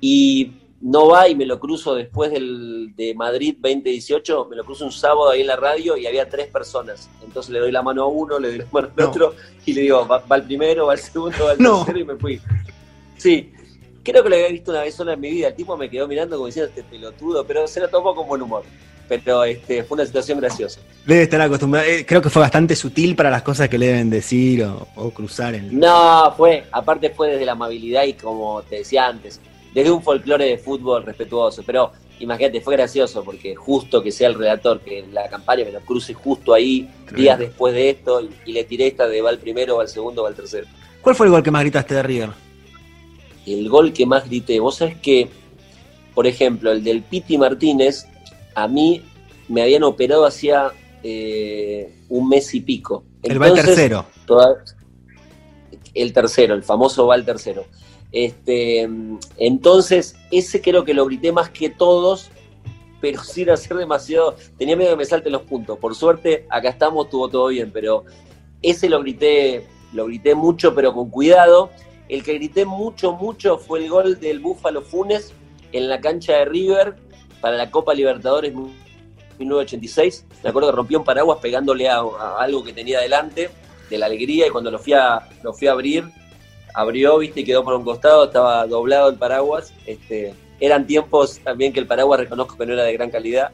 y 0.00 0.50
no 0.82 1.08
va 1.08 1.28
y 1.28 1.34
me 1.36 1.46
lo 1.46 1.60
cruzo 1.60 1.94
después 1.94 2.30
del, 2.32 2.92
de 2.96 3.14
Madrid 3.14 3.54
2018, 3.60 4.48
me 4.50 4.56
lo 4.56 4.64
cruzo 4.64 4.84
un 4.84 4.92
sábado 4.92 5.30
ahí 5.30 5.40
en 5.42 5.46
la 5.46 5.56
radio 5.56 5.96
y 5.96 6.06
había 6.06 6.28
tres 6.28 6.48
personas. 6.48 7.08
Entonces 7.24 7.50
le 7.52 7.60
doy 7.60 7.70
la 7.70 7.82
mano 7.82 8.02
a 8.02 8.06
uno, 8.08 8.38
le 8.38 8.48
doy 8.48 8.58
la 8.58 8.66
mano 8.72 8.88
al 8.88 9.04
No. 9.04 9.08
otro 9.10 9.34
y 9.64 9.72
le 9.74 9.82
digo, 9.82 10.06
va, 10.06 10.18
va 10.18 10.36
el 10.36 10.42
primero, 10.42 10.86
va 10.86 10.94
el 10.94 10.98
segundo, 11.00 11.44
va 11.44 11.52
el 11.52 11.58
No. 11.62 11.78
tercero 11.84 11.98
y 12.00 12.04
me 12.04 12.16
fui. 12.16 12.40
Sí, 13.16 13.52
creo 14.02 14.22
que 14.24 14.28
lo 14.28 14.34
había 14.34 14.48
visto 14.48 14.72
una 14.72 14.82
vez 14.82 14.94
sola 14.94 15.12
en 15.12 15.20
mi 15.20 15.30
vida. 15.30 15.48
El 15.48 15.54
tipo 15.54 15.76
me 15.76 15.88
quedó 15.88 16.08
mirando 16.08 16.36
como 16.36 16.46
diciendo 16.46 16.68
este 16.74 16.82
pelotudo, 16.82 17.46
pero 17.46 17.66
se 17.68 17.78
lo 17.80 17.88
tomó 17.88 18.14
con 18.14 18.26
buen 18.26 18.42
humor. 18.42 18.64
Pero 19.08 19.44
este, 19.44 19.84
fue 19.84 19.96
una 19.96 20.06
situación 20.06 20.40
graciosa. 20.40 20.80
Debe 21.06 21.22
estar 21.24 21.40
acostumbrado. 21.40 21.86
eh, 21.86 22.06
creo 22.06 22.22
que 22.22 22.30
fue 22.30 22.40
bastante 22.40 22.74
sutil 22.74 23.14
para 23.14 23.30
las 23.30 23.42
cosas 23.42 23.68
que 23.68 23.76
le 23.76 23.86
deben 23.88 24.08
decir 24.10 24.64
o, 24.64 24.88
o 24.96 25.10
cruzar 25.10 25.54
en. 25.54 25.78
No, 25.78 26.32
fue, 26.36 26.64
aparte 26.72 27.10
fue 27.10 27.30
desde 27.32 27.44
la 27.44 27.52
amabilidad 27.52 28.04
y 28.04 28.14
como 28.14 28.62
te 28.62 28.76
decía 28.76 29.06
antes, 29.08 29.38
desde 29.74 29.90
un 29.90 30.02
folclore 30.02 30.44
de 30.46 30.58
fútbol 30.58 31.02
respetuoso. 31.04 31.62
Pero 31.64 31.92
imagínate, 32.20 32.60
fue 32.60 32.74
gracioso 32.76 33.22
porque 33.24 33.54
justo 33.54 34.02
que 34.02 34.12
sea 34.12 34.28
el 34.28 34.34
relator, 34.34 34.80
que 34.80 35.04
la 35.12 35.28
campaña 35.28 35.64
me 35.64 35.72
lo 35.72 35.80
cruce 35.80 36.14
justo 36.14 36.54
ahí, 36.54 36.88
días 37.14 37.38
después 37.38 37.74
de 37.74 37.90
esto, 37.90 38.20
y, 38.20 38.30
y 38.46 38.52
le 38.52 38.64
tiré 38.64 38.86
esta 38.88 39.06
de 39.06 39.20
va 39.22 39.30
el 39.30 39.38
primero, 39.38 39.76
va 39.76 39.82
el 39.84 39.88
segundo, 39.88 40.22
va 40.22 40.28
el 40.28 40.34
tercero. 40.34 40.66
¿Cuál 41.00 41.16
fue 41.16 41.26
el 41.26 41.32
gol 41.32 41.42
que 41.42 41.50
más 41.50 41.62
gritaste 41.62 41.94
de 41.94 42.02
River? 42.02 42.30
El 43.46 43.68
gol 43.68 43.92
que 43.92 44.06
más 44.06 44.24
grité, 44.28 44.60
vos 44.60 44.76
sabés 44.76 44.96
que, 44.98 45.28
por 46.14 46.26
ejemplo, 46.26 46.70
el 46.70 46.84
del 46.84 47.02
Piti 47.02 47.36
Martínez, 47.38 48.06
a 48.54 48.68
mí 48.68 49.02
me 49.48 49.62
habían 49.62 49.82
operado 49.82 50.24
hacía 50.24 50.70
eh, 51.02 51.92
un 52.08 52.28
mes 52.28 52.54
y 52.54 52.60
pico. 52.60 53.02
El 53.24 53.40
va 53.42 53.48
Entonces, 53.48 53.66
tercero. 53.74 54.06
toda- 54.26 54.62
el 55.94 56.12
tercero, 56.12 56.54
el 56.54 56.62
famoso 56.62 57.06
va 57.06 57.16
el 57.16 57.24
tercero. 57.24 57.64
Este, 58.12 58.88
entonces, 59.38 60.16
ese 60.30 60.60
creo 60.60 60.84
que 60.84 60.92
lo 60.92 61.06
grité 61.06 61.32
más 61.32 61.48
que 61.48 61.70
todos, 61.70 62.30
pero 63.00 63.22
sin 63.24 63.50
hacer 63.50 63.76
demasiado. 63.76 64.36
Tenía 64.58 64.76
miedo 64.76 64.90
que 64.90 64.96
me 64.96 65.04
salten 65.04 65.32
los 65.32 65.42
puntos. 65.42 65.78
Por 65.78 65.94
suerte, 65.94 66.46
acá 66.50 66.68
estamos, 66.68 67.06
estuvo 67.06 67.28
todo 67.28 67.48
bien, 67.48 67.70
pero 67.72 68.04
ese 68.60 68.88
lo 68.88 69.00
grité, 69.00 69.66
lo 69.92 70.06
grité 70.06 70.34
mucho, 70.34 70.74
pero 70.74 70.92
con 70.92 71.10
cuidado. 71.10 71.70
El 72.08 72.22
que 72.22 72.34
grité 72.34 72.66
mucho, 72.66 73.12
mucho 73.12 73.58
fue 73.58 73.80
el 73.80 73.88
gol 73.88 74.20
del 74.20 74.40
Búfalo 74.40 74.82
Funes 74.82 75.32
en 75.72 75.88
la 75.88 76.00
cancha 76.00 76.34
de 76.34 76.44
River 76.44 76.96
para 77.40 77.56
la 77.56 77.70
Copa 77.70 77.94
Libertadores 77.94 78.52
1986. 78.52 80.26
Me 80.42 80.50
acuerdo 80.50 80.70
que 80.70 80.76
rompió 80.76 80.98
un 80.98 81.04
paraguas 81.04 81.38
pegándole 81.40 81.88
a, 81.88 82.00
a 82.00 82.36
algo 82.40 82.62
que 82.62 82.74
tenía 82.74 83.00
delante 83.00 83.50
de 83.88 83.98
la 83.98 84.06
alegría 84.06 84.46
y 84.46 84.50
cuando 84.50 84.70
lo 84.70 84.78
fui 84.78 84.92
a, 84.92 85.28
lo 85.42 85.54
fui 85.54 85.68
a 85.68 85.72
abrir, 85.72 86.04
abrió, 86.74 87.18
viste, 87.18 87.40
y 87.40 87.44
quedó 87.44 87.64
por 87.64 87.74
un 87.74 87.84
costado, 87.84 88.24
estaba 88.24 88.66
doblado 88.66 89.10
el 89.10 89.16
paraguas. 89.16 89.72
Este, 89.86 90.34
eran 90.60 90.86
tiempos 90.86 91.40
también 91.40 91.72
que 91.72 91.80
el 91.80 91.86
paraguas 91.86 92.20
reconozco 92.20 92.56
que 92.56 92.66
no 92.66 92.72
era 92.72 92.84
de 92.84 92.92
gran 92.92 93.10
calidad. 93.10 93.50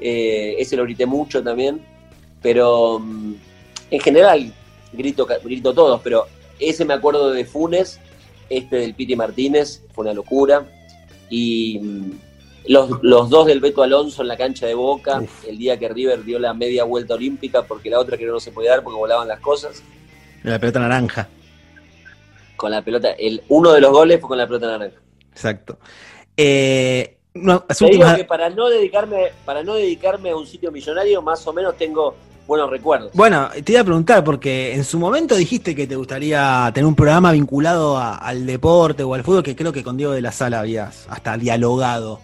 Eh, 0.00 0.56
ese 0.58 0.76
lo 0.76 0.84
grité 0.84 1.06
mucho 1.06 1.42
también. 1.42 1.80
Pero 2.42 2.98
mm, 2.98 3.34
en 3.90 4.00
general 4.00 4.52
grito, 4.92 5.26
grito 5.42 5.72
todos, 5.72 6.00
pero 6.02 6.26
ese 6.58 6.84
me 6.84 6.94
acuerdo 6.94 7.30
de 7.30 7.44
Funes, 7.44 7.98
este 8.50 8.76
del 8.76 8.94
Piti 8.94 9.16
Martínez, 9.16 9.82
fue 9.92 10.04
una 10.04 10.14
locura. 10.14 10.66
Y 11.30 11.78
mm, 11.80 12.10
los, 12.68 13.02
los 13.02 13.30
dos 13.30 13.46
del 13.46 13.60
Beto 13.60 13.82
Alonso 13.82 14.22
en 14.22 14.28
la 14.28 14.36
cancha 14.36 14.66
de 14.66 14.74
Boca, 14.74 15.22
el 15.48 15.58
día 15.58 15.78
que 15.78 15.88
River 15.88 16.24
dio 16.24 16.38
la 16.38 16.54
media 16.54 16.84
vuelta 16.84 17.14
olímpica, 17.14 17.62
porque 17.62 17.90
la 17.90 17.98
otra 17.98 18.16
que 18.16 18.26
no 18.26 18.40
se 18.40 18.52
podía 18.52 18.70
dar 18.70 18.82
porque 18.82 18.98
volaban 18.98 19.28
las 19.28 19.40
cosas. 19.40 19.82
La 20.42 20.58
pelota 20.58 20.80
naranja. 20.80 21.28
Con 22.62 22.70
la 22.70 22.80
pelota, 22.80 23.10
el, 23.18 23.42
uno 23.48 23.72
de 23.72 23.80
los 23.80 23.90
goles 23.90 24.20
fue 24.20 24.28
con 24.28 24.38
la 24.38 24.46
pelota 24.46 24.68
naranja. 24.68 24.96
Exacto. 25.32 25.78
Eh, 26.36 27.18
no, 27.34 27.64
Te 27.64 27.86
digo 27.86 28.04
que 28.14 28.24
para 28.24 28.50
no 28.50 28.68
dedicarme, 28.68 29.32
para 29.44 29.64
no 29.64 29.74
dedicarme 29.74 30.30
a 30.30 30.36
un 30.36 30.46
sitio 30.46 30.70
millonario, 30.70 31.20
más 31.22 31.44
o 31.48 31.52
menos 31.52 31.76
tengo 31.76 32.14
buenos 32.46 32.70
recuerdos. 32.70 33.10
Bueno, 33.14 33.48
te 33.64 33.72
iba 33.72 33.80
a 33.80 33.84
preguntar, 33.84 34.22
porque 34.22 34.74
en 34.74 34.84
su 34.84 34.96
momento 35.00 35.34
dijiste 35.34 35.74
que 35.74 35.88
te 35.88 35.96
gustaría 35.96 36.70
tener 36.72 36.86
un 36.86 36.94
programa 36.94 37.32
vinculado 37.32 37.96
a- 37.96 38.14
al 38.18 38.46
deporte 38.46 39.02
o 39.02 39.12
al 39.14 39.24
fútbol, 39.24 39.42
que 39.42 39.56
creo 39.56 39.72
que 39.72 39.82
con 39.82 39.96
Diego 39.96 40.12
de 40.12 40.22
la 40.22 40.30
Sala 40.30 40.60
habías 40.60 41.06
hasta 41.08 41.36
dialogado. 41.36 42.20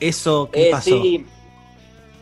¿Eso 0.00 0.48
qué 0.50 0.68
Eh, 0.68 0.70
pasó? 0.70 1.02
sí, 1.02 1.26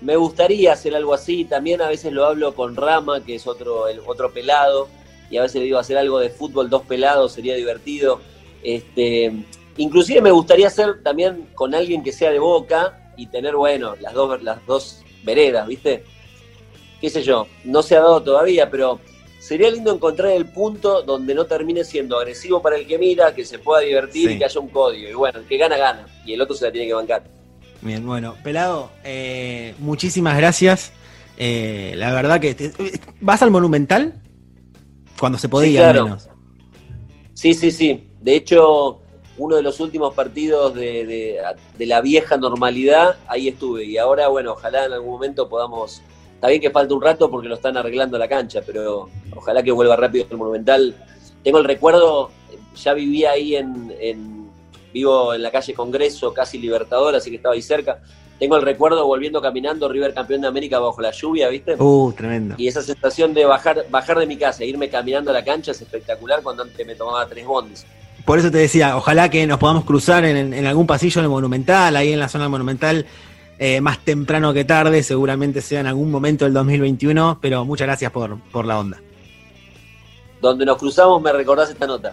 me 0.01 0.17
gustaría 0.17 0.73
hacer 0.73 0.97
algo 0.97 1.15
así. 1.15 1.45
También 1.45 1.81
a 1.83 1.87
veces 1.87 2.13
lo 2.13 2.25
hablo 2.25 2.53
con 2.53 2.75
Rama, 2.75 3.21
que 3.25 3.37
es 3.37 3.47
otro, 3.47 3.87
el 3.87 4.01
otro 4.05 4.33
pelado, 4.33 4.89
y 5.35 5.39
a 5.39 5.43
veces 5.43 5.57
le 5.57 5.65
digo 5.65 5.79
hacer 5.79 5.99
algo 5.99 6.21
de 6.21 6.31
fútbol, 6.31 6.71
dos 6.71 6.83
pelados, 6.83 7.33
sería 7.33 7.57
divertido. 7.57 8.21
Este, 8.63 9.33
inclusive 9.77 10.21
me 10.21 10.31
gustaría 10.31 10.69
hacer 10.69 11.03
también 11.03 11.49
con 11.55 11.75
alguien 11.75 12.05
que 12.05 12.13
sea 12.13 12.31
de 12.31 12.39
Boca 12.39 13.13
y 13.17 13.27
tener, 13.27 13.57
bueno, 13.57 13.97
las 14.01 14.15
dos, 14.15 14.41
las 14.45 14.65
dos 14.65 15.03
veredas, 15.25 15.67
¿viste? 15.67 16.05
Qué 17.01 17.11
sé 17.11 17.23
yo, 17.25 17.49
no 17.65 17.83
se 17.83 17.97
ha 17.97 18.01
dado 18.01 18.23
todavía, 18.23 18.71
pero 18.71 19.01
sería 19.41 19.71
lindo 19.71 19.93
encontrar 19.93 20.31
el 20.31 20.47
punto 20.47 21.03
donde 21.03 21.35
no 21.35 21.47
termine 21.47 21.83
siendo 21.83 22.17
agresivo 22.17 22.63
para 22.63 22.77
el 22.77 22.87
que 22.87 22.97
mira, 22.97 23.35
que 23.35 23.45
se 23.45 23.59
pueda 23.59 23.81
divertir 23.83 24.29
Sí. 24.29 24.35
y 24.37 24.39
que 24.39 24.45
haya 24.45 24.61
un 24.61 24.69
código. 24.69 25.09
Y 25.11 25.15
bueno, 25.15 25.41
el 25.41 25.47
que 25.47 25.59
gana, 25.59 25.77
gana. 25.77 26.07
Y 26.25 26.33
el 26.35 26.41
otro 26.41 26.55
se 26.55 26.67
la 26.67 26.71
tiene 26.73 26.87
que 26.87 26.95
bancar. 26.95 27.25
Bien, 27.83 28.07
bueno, 28.07 28.37
Pelado, 28.45 28.91
eh, 29.03 29.75
muchísimas 29.81 30.39
gracias. 30.39 30.93
Eh, 31.37 31.93
la 31.97 32.13
verdad 32.15 32.41
que 32.41 32.55
te- 32.55 32.73
vas 33.21 33.43
al 33.43 33.51
Monumental 33.51 34.15
cuando 35.19 35.39
se 35.39 35.49
podía, 35.49 35.69
Sí, 35.71 35.77
claro. 35.77 35.99
al 36.01 36.05
menos. 36.05 36.29
Sí, 37.35 37.55
sí, 37.55 37.71
sí. 37.71 38.09
De 38.21 38.35
hecho, 38.37 39.01
uno 39.39 39.57
de 39.57 39.63
los 39.63 39.81
últimos 39.81 40.15
partidos 40.15 40.75
de, 40.75 41.05
de- 41.07 41.41
de 41.77 41.87
la 41.87 42.01
vieja 42.01 42.37
normalidad, 42.37 43.17
ahí 43.27 43.49
estuve. 43.49 43.85
Y 43.85 43.99
ahora, 43.99 44.29
bueno, 44.29 44.53
ojalá 44.53 44.87
en 44.87 44.93
algún 44.93 45.11
momento 45.13 45.49
podamos... 45.49 46.03
Está 46.35 46.49
bien 46.49 46.61
que 46.61 46.71
falta 46.71 46.95
un 46.95 47.01
rato 47.03 47.31
porque 47.31 47.49
lo 47.49 47.55
están 47.55 47.77
arreglando 47.77 48.19
la 48.19 48.29
cancha, 48.29 48.61
pero 48.65 49.09
ojalá 49.35 49.63
que 49.63 49.73
vuelva 49.73 49.97
rápido 49.97 50.27
el 50.31 50.37
Monumental. 50.37 50.95
Tengo 51.43 51.59
el 51.59 51.65
recuerdo, 51.65 52.31
ya 52.77 52.93
vivía 52.95 53.31
ahí 53.33 53.57
en, 53.57 53.95
en- 53.99 54.45
Vivo 54.93 55.35
en 55.35 55.43
la 55.43 55.51
calle 55.51 55.75
Congreso, 55.75 56.33
casi 56.33 56.57
Libertador, 56.57 57.17
así 57.17 57.29
que 57.29 57.37
estaba 57.37 57.57
ahí 57.57 57.63
cerca. 57.63 58.01
Tengo 58.45 58.57
el 58.57 58.63
recuerdo 58.63 59.07
volviendo 59.07 59.41
caminando 59.41 59.89
River 59.89 60.13
campeón 60.13 60.43
de 60.43 60.49
América 60.49 60.79
bajo 60.79 61.01
la 61.01 61.13
lluvia, 61.13 61.49
¿viste? 61.49 61.77
Uh, 61.79 62.13
tremendo. 62.13 62.57
Y 62.59 62.69
esa 62.69 62.83
sensación 62.83 63.33
de 63.33 63.47
bajar, 63.47 63.87
bajar 63.89 64.19
de 64.19 64.27
mi 64.27 64.37
casa 64.37 64.65
e 64.65 64.67
irme 64.67 64.91
caminando 64.91 65.31
a 65.31 65.33
la 65.33 65.43
cancha 65.43 65.71
es 65.71 65.81
espectacular 65.81 66.43
cuando 66.43 66.63
antes 66.63 66.87
me 66.87 66.95
tomaba 66.95 67.27
tres 67.27 67.47
bondis. 67.47 67.87
Por 68.27 68.39
eso 68.39 68.51
te 68.51 68.59
decía, 68.59 68.99
ojalá 68.99 69.31
que 69.31 69.47
nos 69.47 69.59
podamos 69.59 69.87
cruzar 69.87 70.27
en, 70.27 70.53
en 70.53 70.67
algún 70.67 70.87
pasillo 70.87 71.23
del 71.23 71.31
Monumental, 71.31 71.97
ahí 71.97 72.13
en 72.13 72.19
la 72.19 72.29
zona 72.29 72.45
del 72.45 72.51
Monumental, 72.51 73.07
eh, 73.59 73.81
más 73.81 74.01
temprano 74.01 74.53
que 74.53 74.67
tarde, 74.67 75.03
seguramente 75.03 75.63
sea 75.63 75.81
en 75.81 75.87
algún 75.87 76.11
momento 76.11 76.45
del 76.45 76.53
2021, 76.53 77.39
pero 77.41 77.65
muchas 77.65 77.87
gracias 77.87 78.13
por, 78.13 78.39
por 78.51 78.67
la 78.67 78.79
onda. 78.79 79.01
Donde 80.43 80.67
nos 80.67 80.77
cruzamos 80.77 81.23
me 81.23 81.33
recordás 81.33 81.71
esta 81.71 81.87
nota. 81.87 82.13